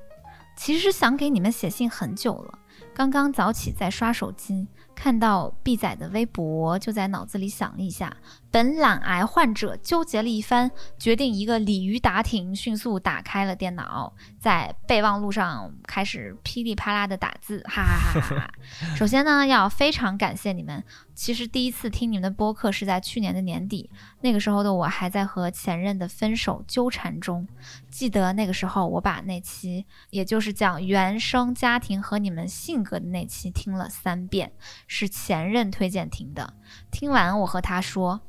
[0.55, 2.59] 其实想给你们写信很久了。
[2.93, 8.15] 刚刚早起在刷手机，看到毕仔的微博，就在脑子里想了一下。
[8.49, 14.13] 本懒癌患者纠结了一番，决定一个鲤鱼打挺，迅速打开了电脑，
[14.47, 18.53] 在备忘录上开始噼里啪啦的打字，哈哈哈哈哈。
[18.95, 20.81] 首先呢，要非常感谢你们。
[21.13, 23.89] 其实第一次听你们的播客是在去年的年底，
[24.21, 27.45] 那个时候的我还在和前任的分手纠缠中。
[27.91, 34.53] 记得那个时候，我把那期，也就是讲原生家庭和你们性格的那期听了三遍，
[34.87, 36.53] 是前任推荐听的。
[36.89, 38.21] 听完，我和他说：“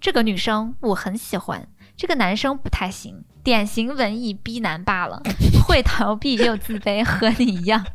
[0.00, 1.66] 这个女生我很喜欢，
[1.96, 5.22] 这个男生不太行，典型文艺逼男罢了，
[5.66, 7.84] 会逃避又自卑，和你一样。”（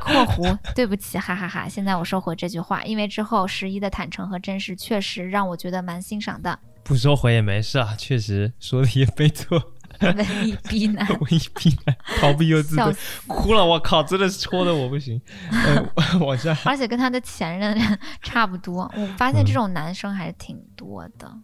[0.00, 6.58] 括弧对不起，哈哈哈现在我收回这句话，因为之后十一的坦诚和真实确实让我觉得蛮欣赏的。
[6.84, 9.72] 不收回也没事啊，确实说的也没错。
[10.00, 15.20] 文艺逼男，文艺逼男，逃避又自卑，哭了，我靠，真的是戳的我不行。
[15.50, 18.82] 呃， 往下，而且跟他的前任差不多。
[18.94, 21.34] 我发现这种男生还是挺多的，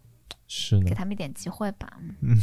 [0.55, 1.89] 是呢给，他们一点机会吧。
[1.99, 2.37] 嗯嗯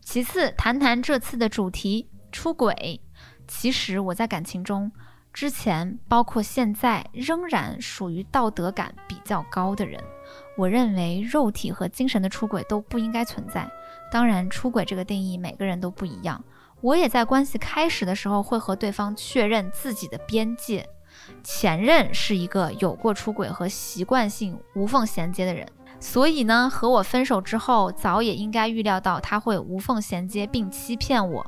[0.00, 3.00] 其次，谈谈这次的主题——出轨。
[3.48, 4.92] 其实我在感情中，
[5.32, 10.00] 之前包括现在，仍然属于道德感比较高的人。
[10.56, 13.68] 我认为肉体和精神的出轨都不应该存在。
[14.12, 16.42] 当然，出轨这个定义每个人都不一样。
[16.80, 20.88] 我也在关系开始的时候会和对方确认自己的边界。
[21.42, 25.66] 前任是一个有过出轨和习惯性无缝衔接的人，
[26.04, 31.44] 所以呢，和我分手之后，早也应该预料到他会无缝衔接并欺骗我。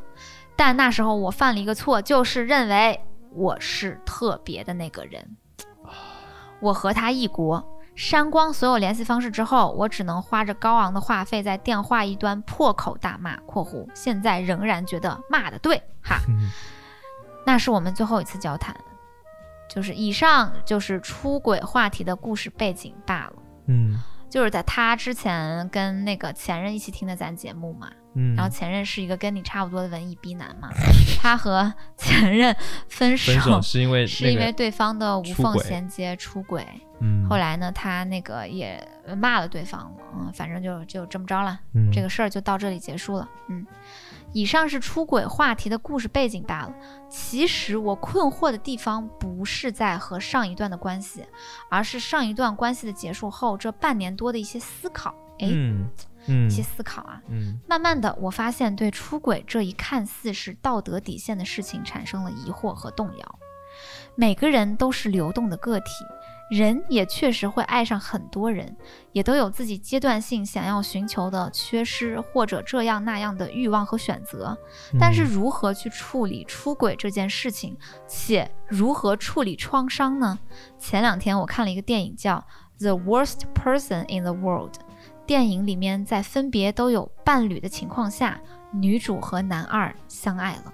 [0.56, 2.98] 但那时候我犯了一个错，就是认为
[3.34, 5.36] 我是特别的那个人。
[6.58, 7.62] 我和他异国，
[7.94, 16.18] 删光所有联系方式之后，我只能花着高昂的话费在电话一端破口大骂（括弧现在仍然觉得骂的对，哈）。
[16.28, 16.50] 嗯
[17.44, 18.74] 那是我们最后一次交谈，
[19.68, 23.32] 就是以上就是出轨话题的故事背景罢了。
[23.66, 24.02] 嗯
[24.36, 30.68] 就是在他之前跟那个前任一起听的咱节目嘛，嗯，然后前任是一个跟你差不多的文艺逼男嘛，
[31.18, 32.54] 他和前任
[32.86, 33.32] 分手
[33.62, 36.66] 是因为是因为，对方的无缝衔接出轨，
[37.00, 41.90] 嗯，后来呢，他那个也骂了对方了，嗯，反正就就这么着了，嗯。
[41.90, 43.26] 这个事儿就到这里结束了。
[43.48, 43.66] 嗯，
[44.36, 46.74] 以上是出轨话题的故事背景罢了。
[47.08, 51.24] 其实我困惑的地方不是在和上一段的关系，
[51.70, 55.14] 而是上一段关系的结束后这半年多的一些思考。
[55.38, 55.88] 诶，嗯
[56.26, 57.18] 嗯一些思考啊。
[57.30, 63.38] 嗯慢慢的，我发现对出轨这一看似是道德底线的事情产生了疑惑和动摇。
[64.16, 65.86] 每个人都是流动的个体，
[66.48, 68.76] 人也确实会爱上很多人，
[69.12, 74.56] 也都有自己阶段性想要寻求的缺失或者这样那样的欲望和选择。
[74.98, 77.76] 但是嗯如何去处理出轨这件事情，
[78.06, 80.38] 且如何处理创伤呢？
[80.78, 82.36] 前两天我看了一个电影叫
[82.78, 84.74] 《The Worst Person in the World》，
[85.26, 88.40] 电影里面在分别都有伴侣的情况下，
[88.72, 90.72] 女主和男二相爱了。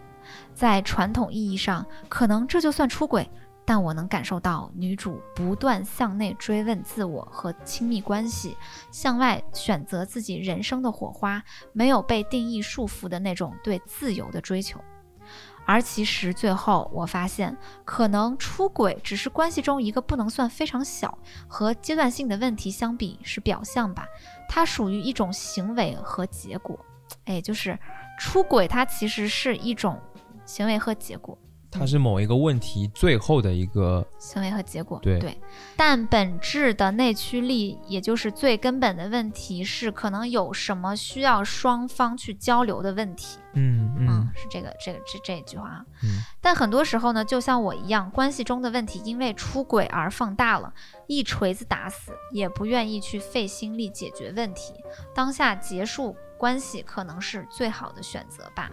[0.55, 3.29] 在传统意义上，可能这就算出轨，
[3.65, 8.57] 但我能感受到女主不断向内追问自我和亲密关系，
[8.91, 11.43] 向外选择自己人生的火花，
[11.73, 14.81] 没有被定义束缚的那种对自由的追求。
[15.65, 24.05] 而其实最后我发现，可能出轨只是关系中一个不能算非常小和阶段性的问题相比是表象吧，
[24.49, 26.77] 它属于一种行为和结果。
[27.27, 27.79] 哎，就是
[28.19, 30.01] 出轨，它其实是一种
[30.45, 31.39] 行为和结果。
[31.73, 35.01] 它是某一个问题最后的一个行为和结果。
[35.03, 35.37] 对
[35.75, 43.39] 但本质的内驱力，也就是最根本的问题是，可能有什么需要双方去交流的问题。
[43.55, 45.85] 嗯嗯是这个这个这这一句话啊。
[46.03, 50.73] 嗯但很多时候呢，就像我一样，关系中的问题因为出轨而放大了，
[51.07, 54.75] 一锤子打死，也不愿意去费心力解决问题。
[55.15, 58.71] 当下结束关系可能是最好的选择吧。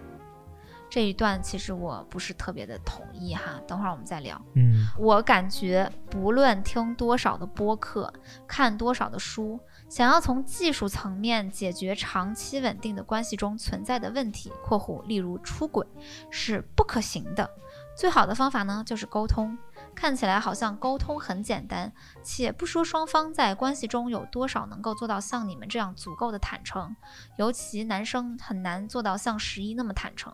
[0.90, 4.42] 这一段其实我不是特别的同意哈，等会儿我们再聊。
[4.56, 8.12] 嗯我感觉不论听多少的播客，
[8.48, 15.86] 看多少的书，想要从技术层面解决长期稳定的关系中存在的问题（括弧例如出轨）
[16.32, 17.50] 是不可行的。
[17.96, 19.58] 最好的方法呢，就是沟通。
[19.94, 21.92] 看起来好像沟通很简单，
[22.24, 26.96] 且不说双方在关系中有多少能够做到像你们这样足够的坦诚，
[27.38, 30.34] 尤其男生很难做到像十一那么坦诚。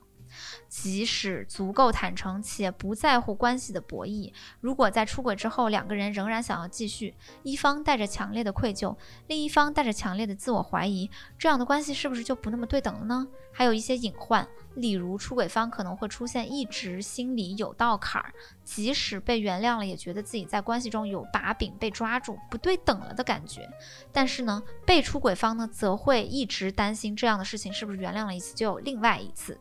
[0.68, 8.96] 即使足够坦诚且不在乎关系的博弈，如果在出轨之后两个人仍然想要继续，一方带着强烈的愧疚，
[9.28, 13.28] 另一方带着强烈的自我怀疑，这样的关系是不是就不那么对等了呢？
[13.52, 18.34] 还有一些隐患，例如出轨方可能会出现一直心里有道坎儿，
[18.66, 23.66] 即使被原谅了，也觉得自己在关系中有把柄被抓住，不对等了的感觉。
[24.12, 29.58] 但是呢，被出轨方呢，则会一直担心这样的事情是不是原谅了一次就有另外一次。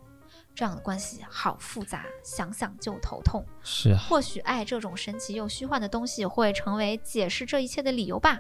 [0.55, 3.45] 这样的关系好复杂，想想就头痛。
[3.63, 8.39] 是啊，或许爱这种神奇又虚幻的东西会成为解释这一切的理由吧。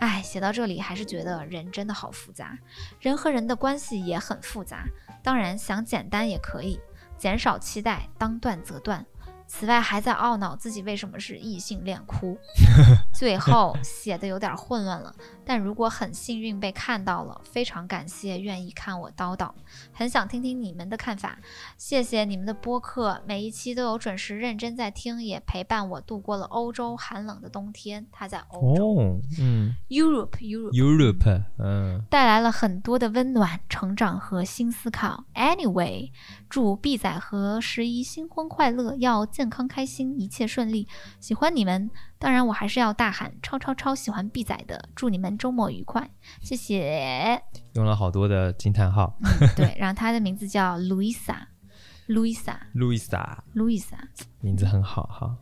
[0.00, 2.58] 哎，写到这里还是觉得人真的好复杂，
[3.00, 4.84] 人和人的关系也很复杂。
[5.22, 6.80] 当然，想简单也可以，
[7.16, 9.04] 减少期待，当断则断。
[9.46, 12.36] 此外，还在懊恼自己为什么是异性恋哭。
[13.14, 15.14] 最后写的有点混乱了，
[15.48, 19.50] 但如果很幸运被看到了，非常感谢愿意看我叨叨，
[19.94, 21.38] 很想听听你们的看法。
[21.78, 28.06] 谢谢你们的播客，每一期都有准时认真在听，也陪伴我度过了欧洲寒冷的冬天。
[28.12, 35.24] 他在欧洲、哦，嗯 Europe Europe，Europe，嗯，带来了很多的温暖、成长和新思考。
[35.32, 36.10] Anyway，
[36.50, 40.86] 祝 B 仔和十一新婚快乐，要健康开心，一切顺利。
[41.20, 46.10] 喜欢你们，当然我还是要大喊超超超喜欢 B 仔的，祝你们周末愉快，
[46.40, 47.40] 谢谢。
[47.74, 49.16] 用了好多的惊叹号
[49.56, 53.38] 对，然后他的名字叫 Louisa，Louisa，Louisa。
[53.54, 53.98] ，Louisa，
[54.40, 55.36] 名字很好哈。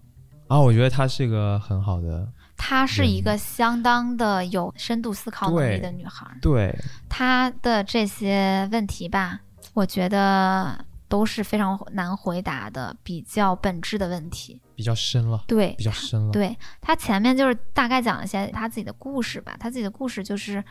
[0.49, 6.73] 啊，我觉得她是个很好的，她是一个相当的有深度思考能力的女孩儿，对，
[7.09, 9.41] 她的这些问题吧，
[9.75, 14.61] 我觉得都是非常难回答的，比较本质的问题。
[14.75, 20.63] 比较深了，对，比较深了，对他前面就是大概讲了一些他自己的故事吧，他自己的故事就是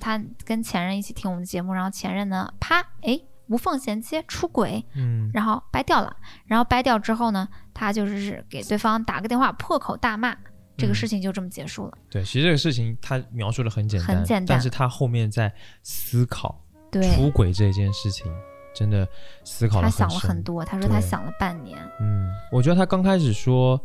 [0.00, 6.16] 他跟前任一起听我们的节目，然后前任呢，啪，哎，无缝衔接出轨，嗯，然后掰掉了，
[6.46, 10.36] 然后掰掉之后呢，他就是给对方打个电话，破口大骂，
[10.76, 11.92] 这个嗯事情就这么结束了。
[12.10, 15.52] 对，其实这个事情他描述的很简单，很简单但是他后面在
[15.84, 18.26] 思考对，出轨这件事情，
[18.74, 19.06] 真的
[19.44, 20.42] 思考他了他想了很。
[20.42, 21.78] 多，他说他想了半年。
[22.00, 23.80] 嗯，我觉得他刚开始说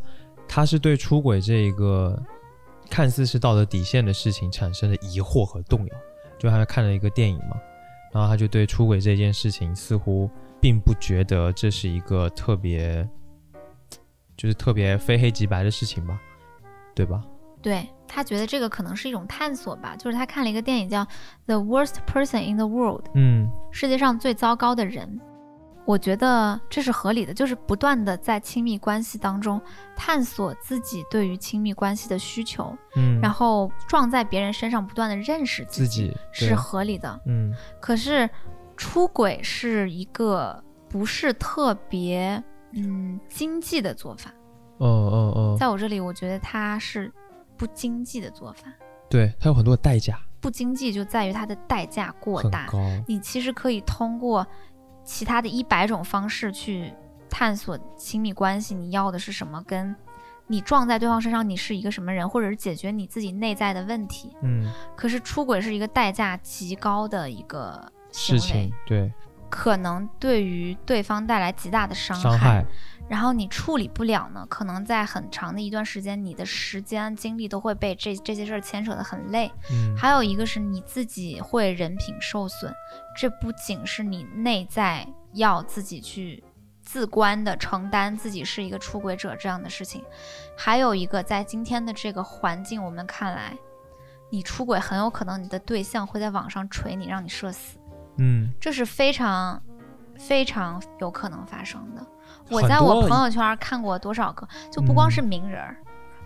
[0.48, 2.20] 他是对出轨这一个
[2.90, 5.96] 看似是道德底线的事情产生了疑惑和动摇，
[6.38, 7.56] 就他看了一个电影嘛，
[8.12, 10.30] 然后他就对出轨这件事情似乎
[10.60, 13.06] 并不觉得这是一个特别，
[14.36, 16.18] 就是特别非黑即白的事情吧，
[16.94, 17.22] 对吧？
[17.60, 21.04] 对他觉得这个可能是一种探索吧，就是他看了一个电影叫
[21.46, 25.20] 《The Worst Person in the World》，嗯世界上最糟糕的人。
[25.84, 29.58] 我觉得这是合理的，就是不断的在亲密关系当中
[29.96, 37.18] 探索自己对于亲密关系的需求，嗯，然后撞在别人身上不断的认识自己，是合理的。
[37.24, 38.28] 嗯可是
[38.76, 42.42] 出轨是一个不是特别
[42.72, 44.30] 嗯经济的做法，
[44.76, 47.10] 哦哦哦，在我这里，我觉得他是
[47.58, 48.72] 不经济的做法。
[49.10, 52.68] 对，它有很多的代价，不经济就在于它的代价过大。
[53.06, 54.46] 你其实可以通过
[55.04, 56.92] 其他的一百种方式去
[57.28, 59.94] 探索亲密关系，你要的是什么，跟
[60.46, 64.36] 你撞在对方身上你是一个什么人，或者是解决你自己内在的问题。
[64.42, 69.12] 嗯，可是出轨是一个代价极高的一个行为事情，对
[69.50, 72.64] 可能对于对方带来极大的伤伤害，
[73.08, 79.50] 然后你处理不了呢，可能在很长的一段时间，你的时间精力都会被这这些事儿牵扯得很累。
[79.70, 82.72] 嗯，还有一个是你自己会人品受损，
[83.16, 86.42] 这不仅是你内在要自己去
[86.82, 90.04] 自观的承担自己是一个出轨者这样的事情，
[90.56, 93.56] 还有一个在今天的这个环境，我们看来，
[94.30, 97.78] 你出轨很有可能你的对象会在网上锤你，让你社死，
[98.18, 99.60] 嗯这是非常
[100.18, 102.06] 非常有可能发生的。
[102.50, 105.62] 我在我朋友圈看过多少个，就不光是名人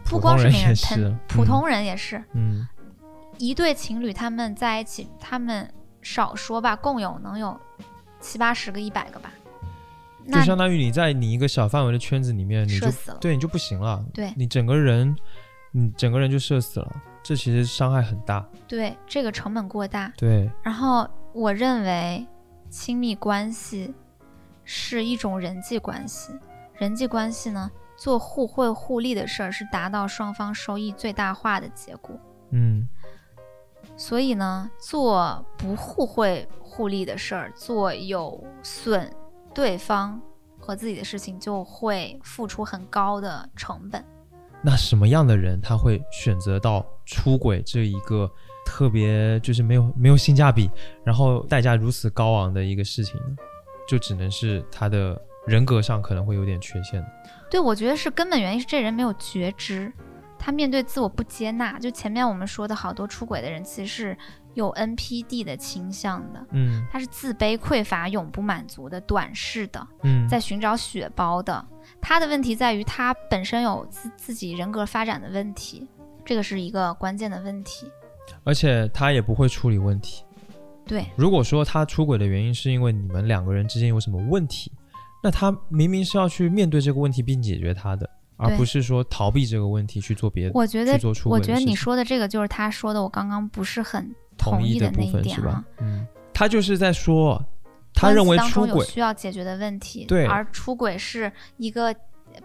[0.04, 0.60] 不光是名
[0.96, 2.22] 人，普通人也是。
[2.32, 2.66] 嗯
[3.38, 5.68] 一对情侣他们在一起，他们
[6.00, 7.58] 少说吧，共有能有
[8.20, 9.32] 七八十个、一百个吧。
[10.24, 13.18] 就那相当于你在你一个小范围的圈子里面，你就社死了。
[13.20, 15.16] 对你就不行了，对你整个人，
[15.72, 18.46] 你整个人就社死了，这其实伤害很大。
[18.68, 20.12] 对，这个成本过大。
[20.16, 22.26] 对，然后我认为，
[22.68, 23.94] 亲密关系
[24.64, 26.32] 是一种人际关系。
[26.74, 32.14] 人际关系呢，做互惠互利的事儿，是达到双方收益最大化的结果。
[32.50, 32.88] 嗯
[33.96, 39.10] 所以呢，做不互惠互利的事儿，做有损
[39.54, 40.20] 对方
[40.58, 44.04] 和自己的事情，就会付出很高的成本。
[44.62, 48.30] 那什么样的人他会选择到出轨这一个
[48.64, 50.70] 特别就是没有没有性价比，
[51.04, 53.36] 然后代价如此高昂的一个事情呢？
[53.88, 57.04] 就只能是他的人格上可能会有点缺陷。
[57.50, 59.92] 对，我觉得是根本原因是这人没有觉知，
[60.38, 61.78] 他面对自我不接纳。
[61.78, 64.16] 就前面我们说的好多出轨的人，其实是
[64.54, 71.66] 有 NPD 的倾向的，嗯他是自卑、匮乏、永不满足的、短视的，嗯，在寻找血包的。
[72.00, 75.88] 他的问题在于他本身有自自己人格发展的问题，
[76.24, 77.90] 这个是一个关键的问题。
[78.44, 80.24] 而且他也不会处理问题。
[80.84, 84.70] 对，如果说他出轨的原因是因为你们两个人之间有什么问题，
[85.22, 90.52] 那他明明是要去面对这个问题并解决他的，而不是说逃避这个问题去做别的。
[90.54, 95.64] 我觉得我觉得你说的这个就是他说的，我刚刚不是很同意的部那一点分是吧啊。？
[95.78, 97.42] 嗯，他就是在说，
[97.94, 101.94] 他认为出轨需要解决的问题，对而出轨是一个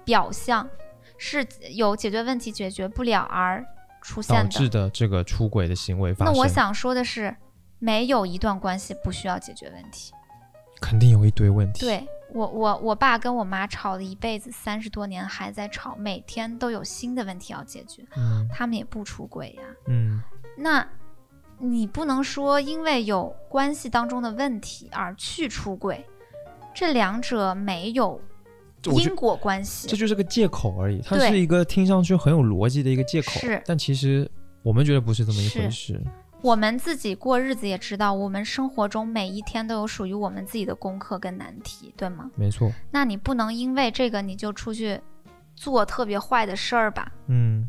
[0.06, 0.70] 表象，
[1.18, 3.66] 是有解决问题解决不了而
[4.08, 4.42] 出导。
[4.46, 6.34] 致的这个出轨的行为发生。
[6.34, 7.36] 那我想说的是，
[7.78, 10.14] 没有一段关系不需要解决问题。
[10.80, 19.64] 肯定有一堆问题。，对我，我我爸跟我妈吵了一辈子，三十多年还在吵，每天都有新的问题要解决，嗯他们也不出轨呀。
[19.88, 20.22] 嗯，
[20.58, 20.88] 那
[21.58, 26.06] 你不能说因为有关系当中的问题而去出轨，
[26.74, 28.22] 这两者没有
[28.86, 29.98] 因果关系这。
[29.98, 34.30] 就是个借口而已，它对是一个听上去很有逻辑的一个借口，是但其实
[34.64, 36.02] 我们觉得不是这么一回事。
[36.44, 42.30] 我们自己过日子也知道，我们生活中每一天都有属于我们自己的功课跟难题，对吗？
[42.36, 45.02] 没错，那你不能因为这个你就出去
[45.56, 47.12] 做特别坏的事儿吧？
[47.26, 47.68] 嗯，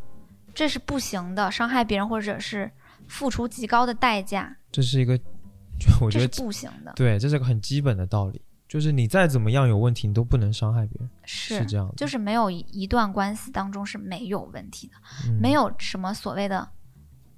[0.55, 2.71] 这是不行的，伤害别人或者是
[3.07, 5.19] 付出极高的代价，这是一个，
[6.03, 6.93] 我觉得不行的。
[6.95, 14.95] 对，这是个很基本的道理，就是你再怎么样有问题，你都不能伤害别人，是是这样的，就是没有一一段关系当中是没有问题的，
[15.27, 16.69] 嗯没有什么所谓的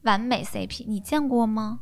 [0.02, 1.80] 完美 CP，你见过吗？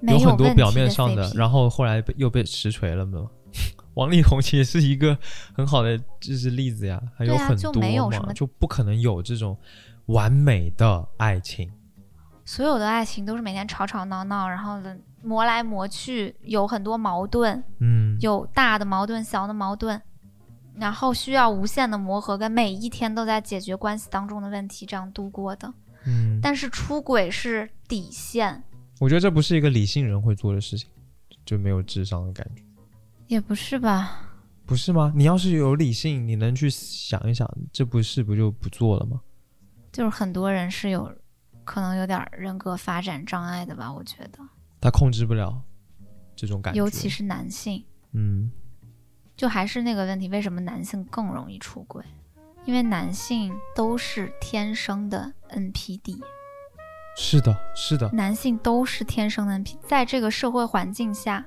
[0.00, 3.28] 没有很多表面上的然后后来又被实锤了嘛。
[3.94, 5.16] 王力宏其实是一个
[5.54, 9.56] 很好的就是例子呀，还有很多嘛，没有什么就不可能有这种
[10.06, 11.70] 完美的爱情。
[12.44, 20.00] 所有的爱情都是每天吵吵闹闹，然后呢磨来磨去，有很多矛盾，嗯，有大的矛盾、小的矛盾，
[20.76, 25.72] 然后需要无限的磨合，跟每一天都在解决关系当中的问题，这样度过的。
[26.06, 28.62] 嗯，但是出轨是底线，
[29.00, 30.88] 我觉得这不是一个理性人会做的事情，
[31.44, 32.62] 就没有智商的感觉，
[33.26, 34.20] 也不是吧？
[34.66, 35.12] 不是吗？
[35.14, 39.20] 你要是有理性，你能去想一想，这不是不就不做了吗？
[39.92, 41.10] 就是很多人是有
[41.64, 44.38] 可能有点人格发展障碍的吧，我觉得，
[44.84, 45.62] 他控制不了
[46.36, 47.82] 这种感觉，尤其是男性，
[48.12, 48.52] 嗯，
[49.34, 52.04] 就还是那个问题，为什么男性更容易出轨？
[52.66, 56.20] 因为男性都是天生的 NPD，
[57.16, 61.46] 是的，是的，男性都是天生的 NPD，在这个社会环境下，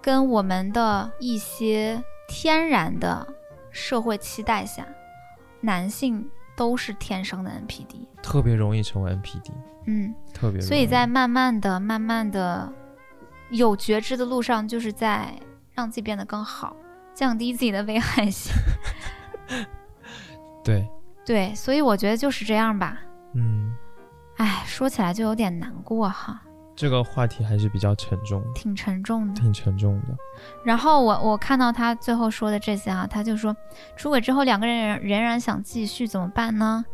[0.00, 3.26] 跟我们的一些天然的
[3.70, 4.88] 社会期待下，
[5.60, 8.06] 男性都是天生的 NPD。
[8.22, 9.50] 特别容易成为 NPD，
[9.86, 10.60] 嗯，特别。
[10.60, 12.72] 所以在慢慢的、慢慢的
[13.50, 15.34] 有觉知的路上，就是在
[15.72, 16.74] 让自己变得更好，
[17.14, 18.52] 降低自己的危害性。
[20.64, 20.88] 对，
[21.24, 22.98] 对，所以我觉得就是这样吧。
[23.34, 23.74] 嗯，
[24.36, 26.40] 哎，说起来就有点难过哈，
[26.74, 29.34] 这个话题还是比较沉重，挺沉重的。
[29.34, 30.16] 挺沉重的。
[30.64, 33.54] 然后我我看到他最后说的这些啊，他就说
[33.96, 36.84] 出轨之后两个人仍然想继续怎么办呢？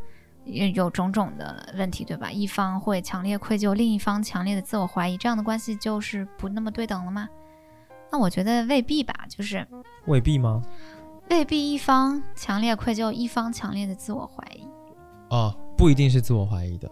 [0.52, 2.30] 有有种种的问题，对吧？
[2.30, 7.28] 一方会强烈愧疚，另一方强烈的自我怀疑，这样的关系就是不那么对等了吗？
[8.12, 9.66] 那我觉得未必吧，就是
[10.06, 10.62] 未必吗？
[11.28, 14.66] 未必一方强烈愧疚，一方强烈的自我怀疑。
[15.34, 16.90] 啊，不一定是自我怀疑的，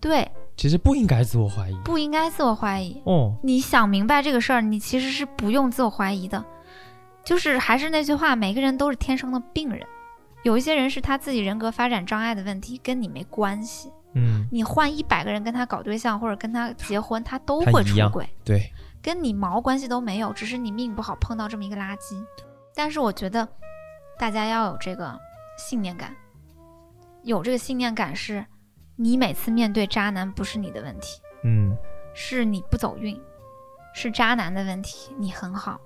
[0.00, 1.74] 对，其实不应该自我怀疑。
[1.84, 3.00] 不应该自我怀疑。
[3.04, 6.44] 哦，你想明白这个事儿，你其实是不用自我怀疑的。
[7.24, 9.86] 就是还是那句话，每个人都是天生的病人，
[10.46, 13.92] 有一些人是他自己人格发展障碍的问题，跟你没关系。
[14.14, 22.24] 嗯，你换一百个人跟他搞对象或者跟他结婚，他都会出轨，对，跟你毛关系都没有，只是你命不好碰到这么一个垃圾。
[22.76, 23.46] 但是我觉得
[24.20, 25.18] 大家要有这个
[25.58, 26.14] 信念感，
[27.24, 28.46] 有这个信念感是，
[28.94, 31.76] 你每次面对渣男不是你的问题，嗯
[32.14, 33.20] 是你不走运，
[33.92, 35.80] 是渣男的问题，你很好。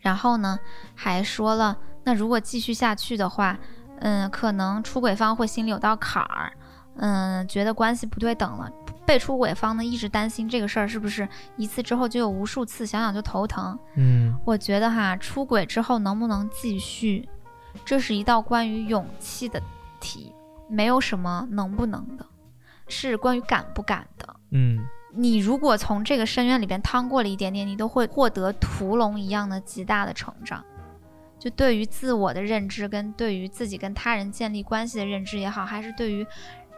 [0.00, 0.58] 然后呢，
[0.94, 3.56] 还说了，那如果继续下去的话，
[4.00, 6.52] 嗯，可能出轨方会心里有道坎儿，
[6.96, 8.70] 嗯，觉得关系不对等了。
[9.06, 13.76] 被出轨方呢，一直担心这个事儿是不是一次之后就有无数次，想想就头疼。
[13.96, 17.28] 嗯我觉得哈，出轨之后能不能继续，
[17.84, 19.60] 这是一道关于勇气的
[19.98, 20.32] 题，
[20.68, 22.24] 没有什么能不能的，
[22.86, 24.36] 是关于敢不敢的。
[24.52, 24.78] 嗯
[25.12, 30.64] 你如果从这个深渊里边趟过了一点点，你都会获得屠龙一样的极大的成长。
[31.38, 36.26] 就对于自我的认知，跟对于自己跟他人建立关系的认知也好，还是对于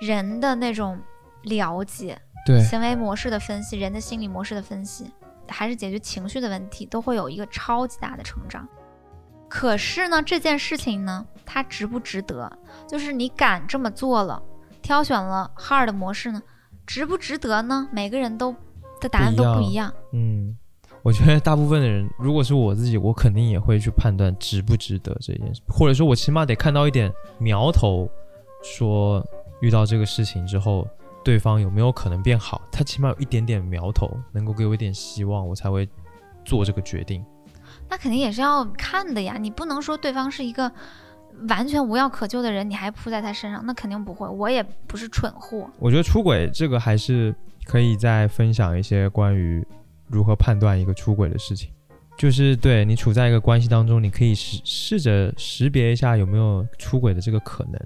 [0.00, 0.98] 人的那种
[1.42, 5.10] 了解、对，行为模式的分析、人的心理模式的分析，
[5.48, 8.66] 还是解决情绪的问题，都会有一个超级大的成长。
[9.48, 12.50] 可是呢，这件事情呢，它值不值得？
[12.88, 14.40] 就是你敢这么做了，
[14.80, 16.40] 挑选了 hard 的模式呢，
[16.86, 17.88] 值不值得呢？
[17.92, 18.54] 每个人都
[19.00, 19.92] 的答案都不一样。
[20.12, 20.56] 嗯，
[21.02, 28.08] 我觉得大部分的人，如果是我自己，我肯定也会去判断值不值得这件事，或者说我起码得看到一点苗头，
[28.62, 29.24] 说
[29.60, 30.86] 遇到这个事情之后，
[31.24, 35.88] 对方有没有可能变好，他起码有一点点苗头，能够给我一点希望，我才会
[36.44, 37.24] 做这个决定。
[37.88, 40.70] 那肯定也是要看的呀，你不能说对方是一个
[41.48, 44.28] 完全无药可救的人，你还扑在他身上，那肯定不会。
[44.28, 45.68] 我也不是蠢货。
[45.78, 49.64] 我觉得出轨这个还是可以再分享一些关于
[50.08, 51.70] 如何判断一个出轨的事情。
[52.18, 57.80] 就是对你处在一个关系当中，你可以试试着识别一下有没有出轨的这个可能，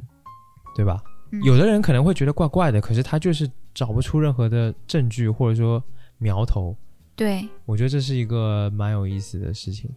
[0.75, 1.01] 对吧？
[1.31, 5.83] 嗯有的人可能会觉得怪怪的，可是他就是找不出任何的证据或者说
[6.19, 6.77] 苗头。
[7.15, 9.91] 对，我觉得这是一个蛮有意思的事情。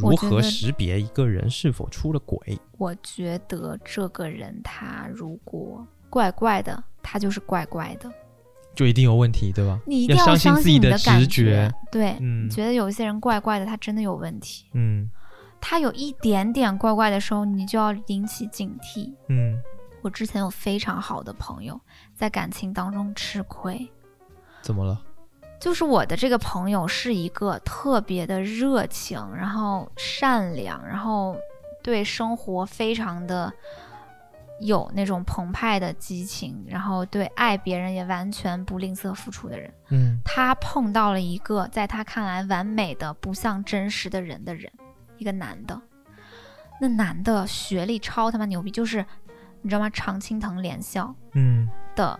[0.00, 2.58] 如何识别一个人是否出了轨？
[2.78, 8.10] 我觉得这个人他如果怪怪的，他就是怪怪的。
[8.74, 9.80] 就一定有问题，对吧？
[9.86, 11.70] 你一定要相信信自己的直觉。
[11.90, 14.66] 对，嗯觉得有一些人怪怪的，他真的有问题。
[14.74, 15.10] 嗯
[15.60, 19.12] 他有一点点怪怪的时候，你就要引起警惕。
[19.28, 19.60] 嗯
[20.02, 21.78] 我之前有非常好的朋友
[22.14, 23.86] 在感情当中吃亏，
[24.62, 24.98] 怎么了？
[25.60, 31.36] 就是我的这个朋友是一个特别的热情，然后善良，然后
[31.82, 33.52] 对生活非常的
[34.60, 39.72] 有那种澎湃的激情，然后对爱别人也完全不吝啬付出的人。
[39.90, 44.72] 嗯他碰到了一个在他看来完美的不像真实的人的人，
[45.18, 45.80] 一个男的。
[46.80, 49.04] 那男的学历超他妈牛逼，就是
[49.60, 49.90] 你知道吗？
[49.90, 52.18] 常青藤联校嗯的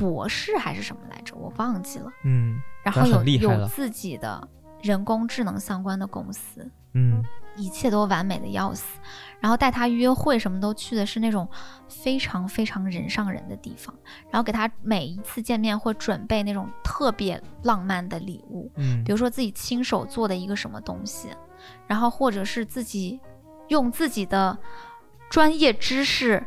[0.00, 2.10] 博士还是什么来着，我忘记了。
[2.24, 4.48] 嗯然后有有自己的
[4.82, 7.22] 人工智能相关的公司，嗯
[7.56, 8.98] 一切都完美的要死。
[9.38, 11.46] 然后带他约会什么都去的是那种
[11.88, 13.94] 非常非常人上人的地方，
[14.30, 21.28] 然后给他每一次见面会准备那种特别浪漫的礼物，嗯比如说自己亲手做的一个什么东西，
[21.86, 23.20] 然后或者是自己
[23.68, 24.56] 用自己的
[25.28, 26.42] 专业知识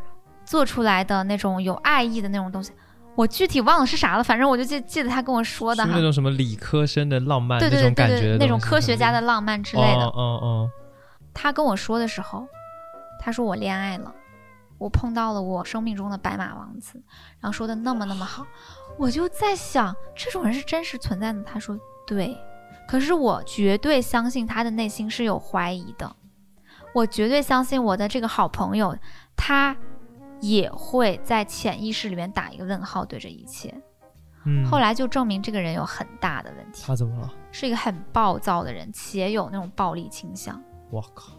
[0.45, 2.71] 做出来的那种有爱意的那种东西。
[3.15, 10.06] 我具体忘了是啥了，反正我就记记得他跟我说的那，种什么理科生的浪漫对对对那种科学家的浪漫之类的。
[10.06, 10.69] 哦哦哦，
[11.34, 12.48] 他跟我说的时候，
[13.19, 14.14] 他说我恋爱了，
[14.80, 17.02] 我碰到了我生命中的白马王子，
[17.40, 18.45] 然后说的那么那么好，
[18.98, 21.41] 我就在想，这种人是真实存在的。
[21.44, 21.77] 他说
[22.07, 22.35] 对，
[22.88, 26.15] 可是我绝对相信他的内心是有怀疑的，
[26.95, 28.98] 我绝对相信我的这个好朋友，
[29.35, 29.77] 他
[30.44, 33.74] 也会在潜意识里面打一个问号对这一切。
[34.45, 37.34] 嗯，后来就证明这个人有很大的问题，他怎么了？
[37.49, 41.32] 是一个很暴躁的人，且有那种暴力倾向，我靠，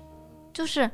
[0.55, 0.91] 就是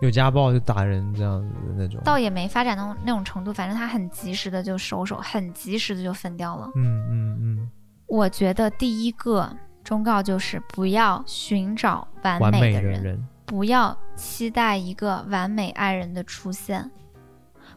[0.00, 2.00] 有家暴就打人这样子的那种。
[2.04, 6.70] 倒也没发展到那种程度，反正他很及时的就收手，很及时的就分掉了。
[6.76, 7.70] 嗯嗯嗯，
[8.06, 9.52] 我觉得第一个
[9.82, 13.26] 忠告就是不要寻找完完美美的人，的人。
[13.44, 16.88] 不要期待一个完美爱人的出现，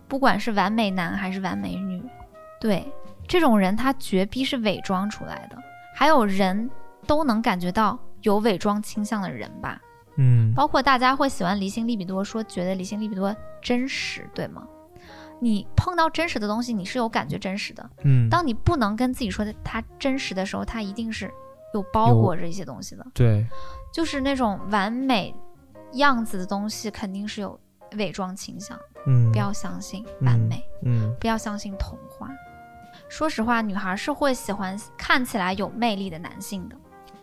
[0.08, 2.04] 不管是完美男还是完美女，
[2.60, 2.86] 对
[3.28, 5.58] 这种人他绝逼是伪装出来的。
[5.96, 6.70] 还有人
[7.06, 9.80] 都能感觉到有伪装倾向的人吧，
[10.18, 14.68] 嗯包括大家会喜欢离心利比多，说觉得离心利比多真实，对吗？
[15.40, 17.90] 你碰到真实的东西，你是有感觉真实的。
[18.04, 21.30] 嗯，当你不能跟自己说的它真实的时候，它一定是
[21.74, 23.46] 有包裹着一些东西的，对，
[23.94, 25.36] 就是那种完美
[25.94, 27.60] 样子的东西，肯定是有
[27.98, 28.80] 伪装倾向。
[29.06, 32.30] 嗯，不要相信完美，嗯不要相信童话。
[33.10, 36.76] 说实话，女孩是会喜欢看起来有魅力的男性的，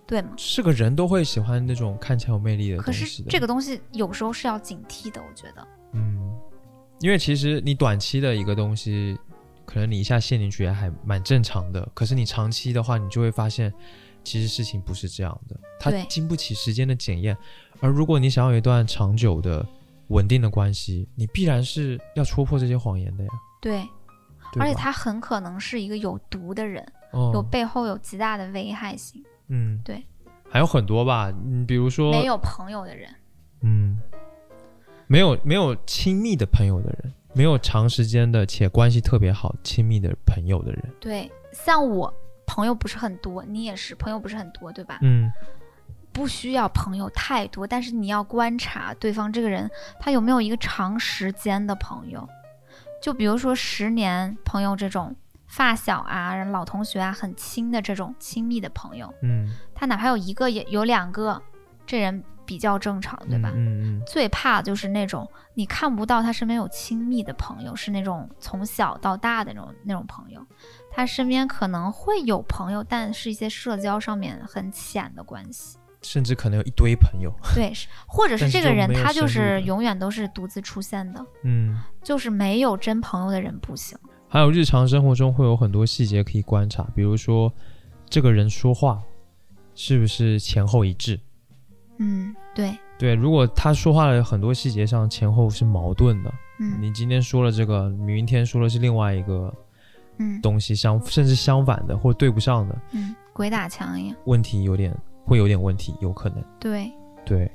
[0.06, 0.30] 对吗？
[0.36, 2.92] 是个人都会喜欢那种看起来有魅力的可。
[2.92, 5.66] 是这个东西有时候是要警惕的，我觉得。
[5.92, 6.32] 嗯，
[7.00, 9.18] 因为其实你短期的一个东西，
[9.64, 11.88] 可能你一下陷进去也还蛮正常的。
[11.94, 13.72] 可是你长期的话，你就会发现，
[14.22, 17.36] 其实事情不是这样的，它经不起时间的检验。
[17.80, 19.66] 而如果你想要有一段长久的、
[20.10, 23.30] 稳定的关系，你必然是要戳破这些谎言的呀。
[23.60, 23.82] 对，
[24.52, 27.30] 对而且他很可能是一个有毒的人，哦。
[27.34, 30.02] 有背后有极大的危害性，嗯，对，
[30.48, 33.08] 还有很多吧，嗯，比如说没有朋友的人。
[33.62, 33.98] 嗯，
[35.06, 42.12] 没有没有亲密的朋友的人，没有长时间的且关系特别好、亲密的朋友的人，对，像我
[42.46, 44.98] 朋友不是很多，你也是朋友不是很多，对吧？
[45.02, 45.30] 嗯
[46.12, 52.28] 不需要朋友太多，但是你要观察对方这个人，他有没有一个长时间的朋友。
[53.02, 55.16] 就比如说十年朋友这种
[55.46, 61.40] 发小啊、老同学啊，很亲的这种亲密的朋友，嗯，他哪怕有一个也有两个，
[61.86, 63.50] 这人比较正常，对吧？
[63.54, 70.46] 嗯嗯最怕就是那种你看不到他身边有亲密的朋友，是那种从小到大的那种那种朋友，
[70.90, 75.78] 他身边可能会有朋友，但是一些社交上面很浅的关系。
[76.02, 77.72] 甚至可能有一堆朋友，对，
[78.06, 83.98] 或者是这个人他就是永远都是独自出现的，嗯，就是没有真朋友的人不行。
[84.28, 87.52] 还有日常生活中会有很多细节可以观察，比如说
[88.08, 89.02] 这个人说话
[89.74, 91.20] 是不是前后一致。
[91.98, 99.52] 嗯，对，对，如果他说话的很多细节上前后是矛盾的，嗯你今天说了这个，明天说的是另外一个
[100.16, 104.16] 嗯东西相，甚至相反的或对不上的嗯，鬼打墙一样。
[104.24, 106.42] 问题，有点会有点问题，有可能。
[106.58, 106.90] 对，
[107.24, 107.50] 对，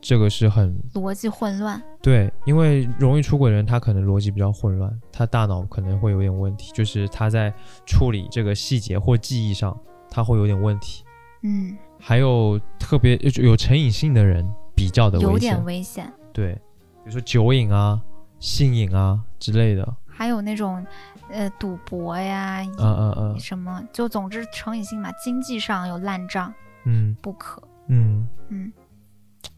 [0.00, 1.82] 这个是很逻辑混乱。
[2.00, 7.52] 对，因为容易出轨的人，他可能逻辑比较混乱，他大脑可能会有点问题，就是他在
[7.86, 9.76] 处理这个细节或记忆上，
[10.10, 11.04] 他会有点问题。
[11.42, 16.12] 嗯，还有特别有有成瘾性的人比较的有危险点，危险。
[16.32, 18.00] 对，比如说酒瘾啊、
[18.38, 20.84] 性瘾啊之类的，还有那种
[21.30, 26.52] 呃赌博呀，嗯嗯嗯什么，就总之成瘾性嘛，经济上有烂账
[26.84, 27.62] 嗯不可。
[27.88, 28.72] 嗯，嗯，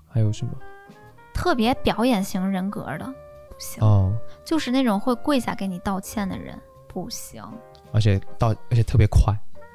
[0.08, 0.52] 还有什么？
[1.34, 3.04] 特别表演型人格的
[3.48, 4.12] 不行，哦，
[4.44, 7.42] 就是那种会跪下给你道歉的人不行。
[7.92, 9.34] 而且道而且特别快，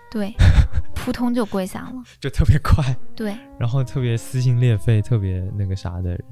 [0.09, 0.33] 对，
[0.95, 2.03] 扑通就跪下了。
[2.19, 6.23] 就特别快，对然后特别撕心裂肺、特别那个啥的人，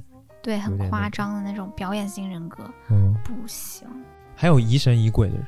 [0.41, 3.13] 对，很夸张的那种表演型人格嗯。
[3.23, 3.87] 不行。
[4.35, 5.45] 还有疑神疑鬼的人，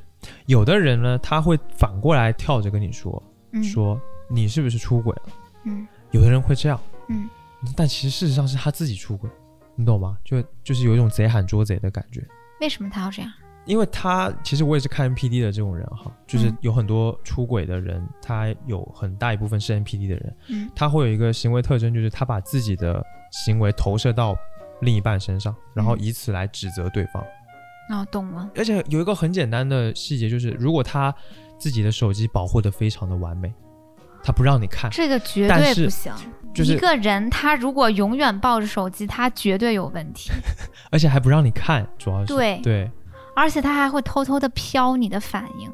[0.47, 3.21] 有的人呢，他会反过来跳着跟你说，
[3.51, 5.33] 嗯，说你是不是出轨了？
[5.65, 6.79] 嗯有的人会这样，
[7.09, 7.29] 嗯，
[7.75, 9.29] 但其实事实上是他自己出轨，
[9.75, 10.17] 你懂吗？
[10.23, 12.25] 就就是有一种贼喊捉贼的感觉，
[12.61, 13.31] 为什么他要这样？
[13.65, 24.37] 因为他其实我也是看 NPD 的这种人哈，就是嗯有很多出轨的人，他有很大一部分是 NPD 的人，嗯他会有一个行为特征，就是他把自己的行为投射到
[24.81, 27.23] 另一半身上，然后嗯以此来指责对方。
[27.89, 28.47] 哦，懂了。
[28.55, 31.13] 而且有一个很简单的细节，就是如果他
[31.57, 33.51] 自己的手机保护的非常的完美，
[34.25, 36.11] 他不让你看，这个绝对不行。
[36.51, 40.31] 就是一个人，他如果永远抱着手机，他绝对有问题，
[40.89, 42.89] 而且还不让你看，主要是对对
[43.35, 45.69] 而且他还会偷偷的瞟你的反应。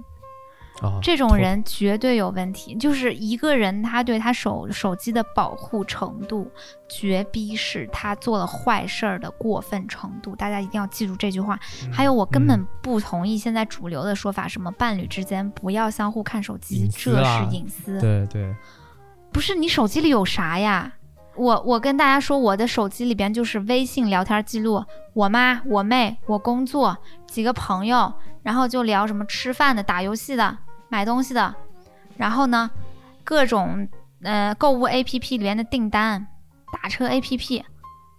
[0.81, 2.75] 啊，这种人绝对有问题。
[2.75, 6.51] 就是一个人，他对他手手机的保护程度，
[6.89, 10.35] 绝逼是他做了坏事儿的过分程度。
[10.35, 11.59] 大家一定要记住这句话。
[11.91, 17.99] 还有，我根本嗯不同意现在主流的说法，什么伴侣之间不要相互看手机，这啊是隐私。
[17.99, 18.55] 对对，
[19.31, 20.91] 不是你手机里有啥呀？
[21.35, 24.83] 我我跟大家说，我的手机里边就是微信聊天记录，
[25.13, 28.11] 我妈、我妹、我工作几个朋友，
[28.43, 30.57] 然后就聊什么吃饭的、打游戏的、
[30.91, 31.55] 买东西的，
[32.17, 32.69] 然后呢，
[33.23, 33.87] 各种
[34.23, 36.27] 呃购物 APP 里面的订单、
[36.73, 37.63] 打车 APP，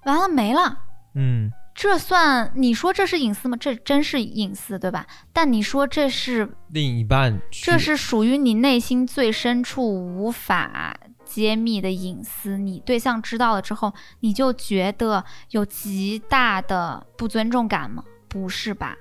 [0.04, 0.78] 完了没了。
[1.14, 3.56] 嗯这算你说这是隐私吗？
[3.58, 5.06] 这真是隐私，对吧？
[5.32, 10.94] 但你说这是另一半这是属于你内心最深处无法
[11.24, 18.02] 揭秘的隐私，你对象知道了之后，你就觉得有极大的不尊重感吗？
[18.28, 18.96] 不是吧？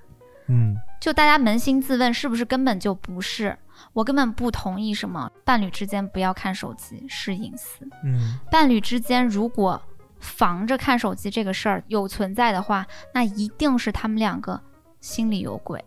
[0.48, 3.58] 嗯就大家扪心自问，是不是根本就不是？
[3.92, 7.84] 我根本不同意什么伴侣之间不要看手机是隐私。
[8.04, 9.82] 嗯伴侣之间如果
[10.20, 14.62] 防着看手机这个事儿有存在的话，那一定是他们两个
[15.00, 15.84] 心里有鬼。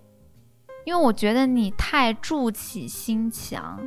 [0.84, 3.80] 因为我觉得你太筑起心墙，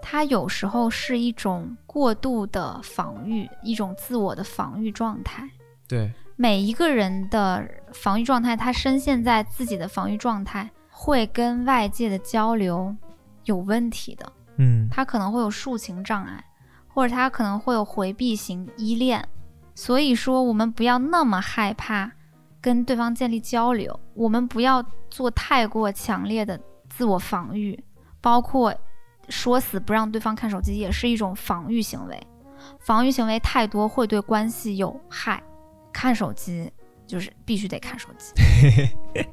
[0.00, 5.48] 它有时候是一种过度的防御，一种自我的防御状态。
[5.86, 6.10] 对，
[6.42, 12.92] 每一个人的防御状态，他深陷在自己的防御状态，会跟外界的交流
[13.44, 14.32] 有问题的。
[14.56, 16.44] 嗯，他可能会有抒情障碍，
[16.88, 19.24] 或者他可能会有回避型依恋。
[19.76, 22.10] 所以说，我们不要那么害怕
[22.60, 26.58] 跟对方建立交流，我们不要做太过强烈的
[26.88, 27.78] 自我防御，
[28.20, 28.74] 包括
[29.28, 32.20] 说死不让对方看手机，也是一种防御行为。
[32.80, 35.40] 防御行为太多会对关系有害。
[35.92, 36.70] 看手机
[37.06, 38.32] 就是必须得看手机。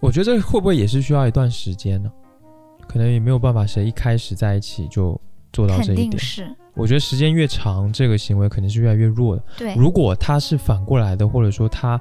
[0.00, 2.12] 我觉得这会不会也是需要一段时间呢？
[2.86, 5.18] 可能也没有办法，谁一开始在一起就
[5.52, 6.10] 做到这一点。
[6.10, 9.42] 定是我觉得时间越长，这个行为肯定是越来越弱的。
[9.56, 11.98] 对，如果他是反过来的，或者说他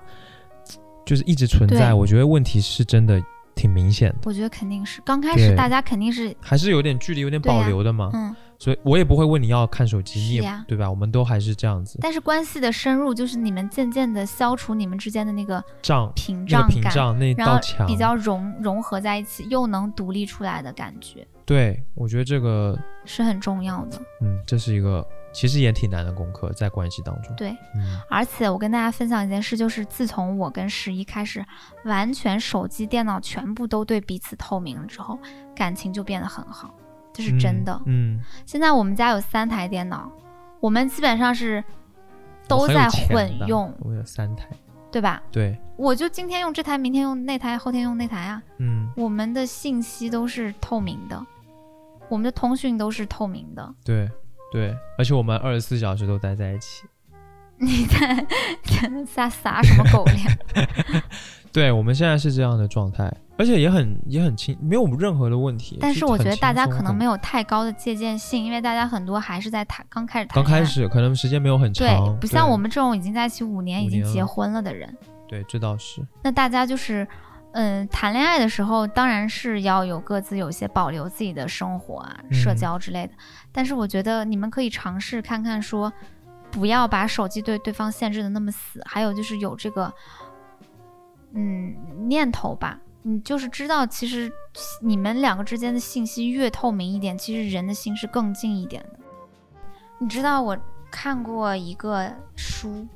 [1.05, 3.21] 就是一直存在，我觉得问题是真的
[3.55, 8.09] 挺明显的，我觉得肯定是刚开始大家肯定是还是有点距离，有点保留的嘛。
[8.13, 10.89] 嗯，所以我也不会问你要看手机，你也对吧？
[10.89, 21.27] 我们都还是这样子，但是关系的深入就是你们渐渐的消除你们之间的那个障屏那个障感，屏障那然后道墙，比较融融合在一起，又能独立出来的感觉。
[21.45, 24.01] 对我觉得这个，是很重要的。
[24.21, 27.35] 嗯，这是一个其实也挺难的功课，在关系当中。
[27.35, 27.99] 对，嗯。
[28.09, 31.45] 而且我跟大家分享一件事，就是自从我跟十一开始
[31.83, 35.19] 完全手机、电脑全部都对彼此透明了之后，
[35.53, 36.73] 感情就变得很好，
[37.13, 37.79] 这是真的。
[37.85, 40.11] 嗯，现在我们家有三台电脑，
[40.59, 41.63] 我们基本上是
[42.47, 44.47] 都在混用，我们有三台，
[44.91, 45.21] 对吧？
[45.31, 48.41] 对，我就今天用这台，明天用那台，后天用那台啊。
[48.57, 51.25] 嗯，我们的信息都是透明的，
[52.09, 53.73] 我们的通讯都是透明的。
[53.85, 54.09] 对
[54.51, 56.83] 对，而且我们二十四小时都待在一起。
[57.63, 58.25] 你在
[59.05, 61.03] 撒撒什么狗粮？
[61.53, 65.77] 对，我们现在是这样的状态，而且也很也很轻，没有任何的问题。
[65.81, 74.95] 但是我觉得大家可能没有有太高的借鉴性，因为大家很多还是在谈刚开始谈刚开始，可能时间没有很长，对，不像我们这种已经在一起五年、已经结婚了的人。
[75.27, 77.07] 对，这倒是，那大家就是，
[77.53, 83.13] 嗯，谈恋爱的时候当然是要有各自有一些保留自己的生活啊、社嗯交之类的。
[83.51, 85.91] 但是我觉得你们可以尝试看看说，
[86.51, 89.91] 不要把手机对对方限制的那么死，还有就是有这个，
[91.33, 91.75] 嗯，
[92.07, 92.79] 念头吧。
[93.03, 94.31] 你就是知道，其实
[94.81, 98.99] 你们两个之间的信息越透明一点，其实人的心是更近一点的。
[99.99, 100.57] 你知道我
[100.89, 102.87] 看过一个书，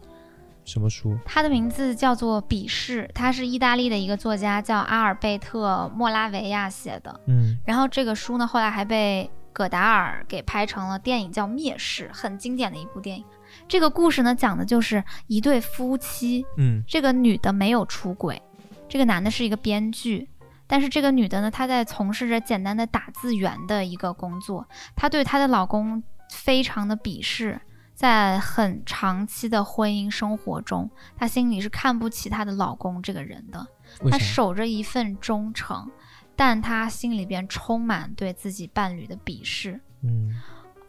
[0.66, 1.18] 什么书？
[1.26, 7.20] 它的名字叫做《鄙视》，它是意大利的一个作家叫阿尔贝特·莫拉维亚写的。
[7.28, 13.26] 嗯然后这个书呢，后来还被葛达尔给拍成了电影，叫《蔑视》，很经典的一部电影。
[13.68, 18.42] 这个故事呢，讲的就是一对夫妻，嗯这个女的没有出轨，
[18.88, 20.30] 这个男的是一个编剧。
[20.70, 27.62] 但是这个女的呢，她在从事着简单的打字员的一个工作，她对她的老公非常的鄙视，
[27.94, 33.66] 在很长期的婚姻生活中，她心里是看不起她的老公这个人的。
[34.12, 34.18] 她？
[34.18, 35.90] 守着一份忠诚，
[36.36, 39.80] 但她心里边充满对自己伴侣的鄙视。
[40.04, 40.36] 嗯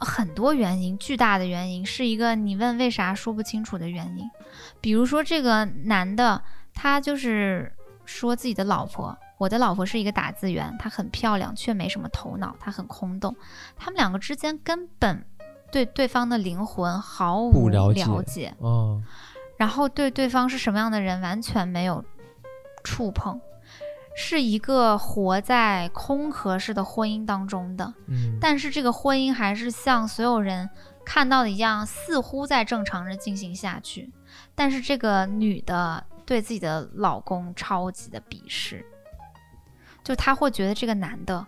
[0.01, 4.29] 很多原因，巨大的原因是一个你问为啥说不清楚的原因。
[4.81, 6.41] 比如说，这个男的
[6.73, 7.73] 他就是
[8.09, 13.37] 说自己的老婆，我的老婆是一个打字员，她很漂亮，却没什么头脑，她很空洞。
[13.77, 15.23] 他们两个之间根本
[15.71, 19.03] 对对方的灵魂毫无了解了解哦，
[19.59, 22.03] 然后对对方是什么样的人完全没有
[22.83, 23.39] 触碰，
[24.17, 27.93] 是一个活在空壳式的婚姻当中的。
[28.07, 30.71] 嗯，但是这个婚姻还是像所有人
[31.05, 34.11] 看到的一样，似乎在正常着进行下去。
[34.55, 38.85] 但是这个女的对自己的老公超级的鄙视，
[40.05, 41.47] 就她会觉得这个男的，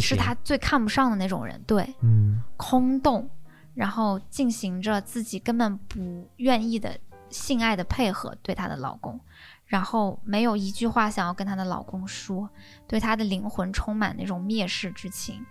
[0.00, 2.42] 是她最看不上的那种人，对，嗯。
[2.56, 3.28] 空洞，
[3.74, 6.98] 然后进行着自己根本不愿意的
[7.28, 9.20] 性爱的配合，对她的老公，
[9.66, 12.48] 然后没有一句话想要跟她的老公说，
[12.88, 15.44] 对她的灵魂充满那种蔑视之情，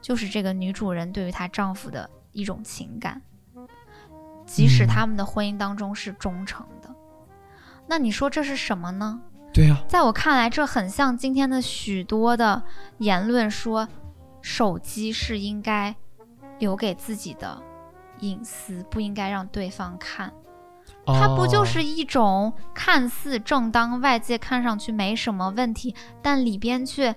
[0.00, 3.20] 就是这个女主人对于她丈夫的一种情感，
[4.46, 4.88] 即使嗯。
[4.88, 6.81] 他们的婚姻当中是忠诚的。
[7.86, 9.20] 那你说这是什么呢？
[9.52, 12.62] 对啊，在我看来，这很像今天的许多的
[12.98, 13.86] 言论说，
[14.40, 15.94] 手机是应该
[16.58, 17.62] 留给自己的
[18.20, 20.32] 隐私，不应该让对方看。
[21.04, 27.14] 它不就哦是一种看似正当、外界看上去没什么问题，但里边却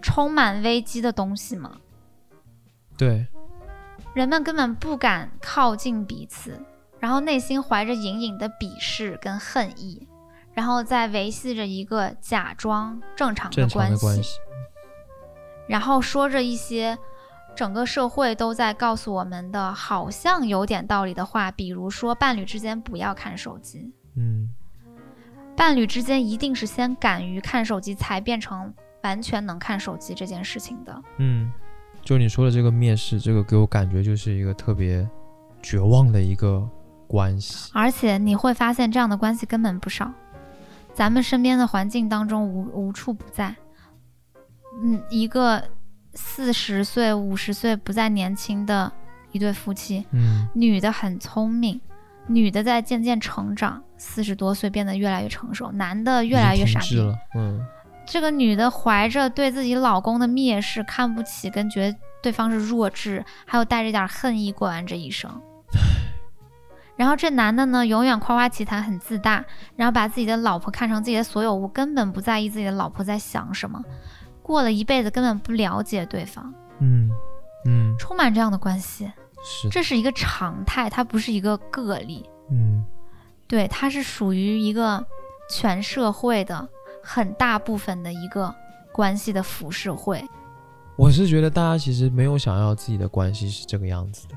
[0.00, 1.72] 充满危机的东西吗？
[2.96, 3.26] 对，
[4.14, 6.64] 人们根本不敢靠近彼此，
[7.06, 10.08] 然后内心怀着隐隐的鄙视跟恨意，
[10.52, 14.40] 然后再维系着一个假装正常的关系，的关系，
[15.68, 16.98] 然后说着一些
[17.54, 24.50] 整个社会都在告诉我们的，好像有点道理的话，比如说伴侣之间不要看手机，嗯。
[25.56, 28.74] 伴侣之间一定是先敢于看手机，才变成
[29.04, 31.02] 完全能看手机这件事情的。
[31.18, 31.52] 嗯，
[32.02, 35.08] 就你说的这个面试，这个给我感觉就是一个特别
[35.62, 36.68] 绝望的一个
[37.06, 37.70] 关系。
[37.72, 40.12] 而且你会发现，这样的关系根本不少，
[40.94, 43.54] 咱们身边的环境当中无无处不在。
[44.82, 45.62] 嗯，一个
[46.14, 48.92] 四十岁、五十岁不再年轻的
[49.32, 51.80] 一对夫妻，嗯女的很聪明，
[52.26, 56.98] 女的在渐渐成长，四十多岁变得越来越成熟，男的越来越傻逼。
[56.98, 57.14] 了。
[57.34, 57.64] 嗯
[58.08, 65.28] 这个女的怀着对自己老公的蔑视、看不起，跟觉得对方是弱智，还有带着点恨意过完这一生。
[66.96, 69.44] 然后这男的呢，永远夸夸其谈，很自大，
[69.76, 73.82] 然后把自己的老婆看成自己的所有物，根本不在意自己的老婆在想什么，
[74.42, 77.10] 过了一辈子根本不了解对方，嗯
[77.66, 79.10] 嗯，充满这样的关系，
[79.44, 82.28] 是，这是一个常态，它不是一个个例。
[82.50, 82.84] 嗯。
[83.48, 85.06] 对，它是属于一个
[85.48, 86.68] 全社会的
[87.00, 88.52] 很大部分的一个
[88.90, 90.20] 关系的浮世绘。
[90.96, 94.34] 我是觉得大家其实没有想要自己的关系是这个样子的，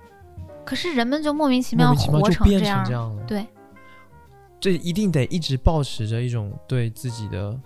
[0.69, 2.85] 可是人们就莫名其妙活成这样
[3.15, 3.23] 了。
[3.25, 3.43] 对，
[4.59, 7.59] 这一定得一直保持着一种对自己的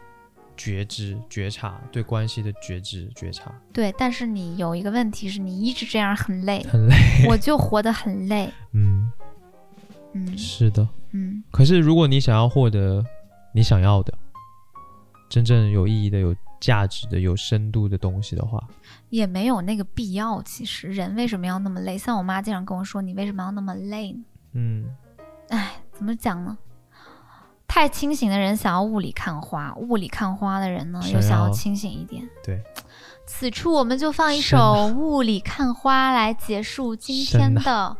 [0.55, 3.93] 觉知、觉察，对关系的觉知、觉察，对。
[3.97, 6.95] 但是你有一个问题是你一直这样很累，很累。
[7.27, 8.49] 我就活得很累。
[8.71, 9.11] 嗯，
[10.13, 10.87] 嗯是的。
[11.11, 13.05] 嗯，可是如果你想要获得
[13.53, 14.17] 你想要的，
[15.29, 16.33] 真正有意义的、有
[16.63, 18.57] 价值的、有深度的东西的话，
[19.09, 20.41] 也没有那个必要。
[20.43, 21.97] 其实人为什么要那么累？
[21.97, 24.23] 像我妈经常跟我说，你为什么要那么累呢？
[24.53, 24.85] 嗯
[25.49, 26.57] 哎，怎么讲呢？
[27.67, 32.25] 太清醒的人想要雾里看花，雾里看花的人呢又想要要清醒一点。
[32.41, 32.63] 对，
[33.25, 34.57] 此处我们就放一首
[34.95, 37.97] 《雾里看花》来结束今天的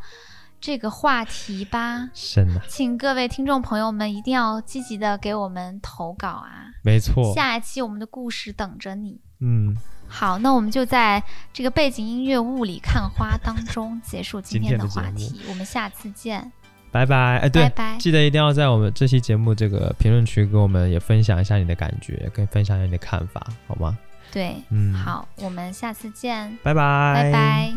[0.61, 2.09] 这个话题吧。
[2.13, 6.72] 请各位听众朋友们一定要积极的给我们投稿啊！
[6.83, 7.33] 没错。
[7.33, 9.19] 下一期我们的故事等着你。
[9.39, 9.75] 嗯，
[10.07, 15.41] 好，那我们就在这个背景音乐《雾里看花》当中结束今天的话题。
[15.49, 16.51] 我们下次见，
[16.91, 17.39] 拜拜。
[17.39, 17.97] 哎，对拜，拜。
[17.97, 23.97] 记得一定要在我们这期节目这个评论区跟我们也分享一下你的感觉，跟分享一下你的看法，好吗？
[24.31, 27.73] 对，嗯，，好，我们下次见，拜拜，拜拜。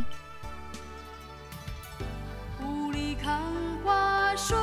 [2.65, 3.41] 雾里看
[3.85, 4.57] 花，水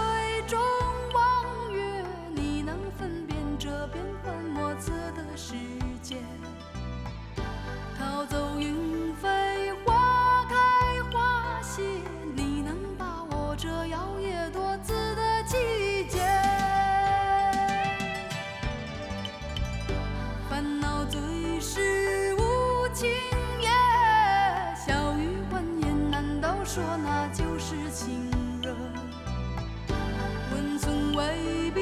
[8.14, 9.28] 逃走云飞，
[9.84, 10.56] 花开
[11.12, 11.82] 花谢，
[12.36, 16.20] 你能把握这摇曳多姿的季节。
[20.48, 21.20] 烦恼最
[21.60, 23.10] 是无情
[23.60, 23.68] 也，
[24.76, 28.30] 笑语欢颜，难道说那就是情
[28.62, 28.76] 人？
[30.52, 31.82] 温存未必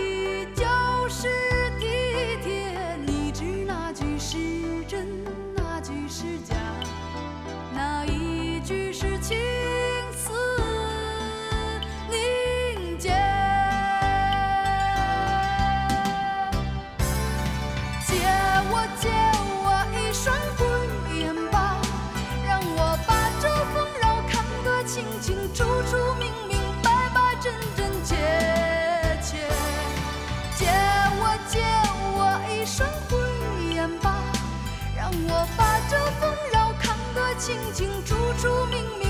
[37.52, 39.01] 清清楚楚、明。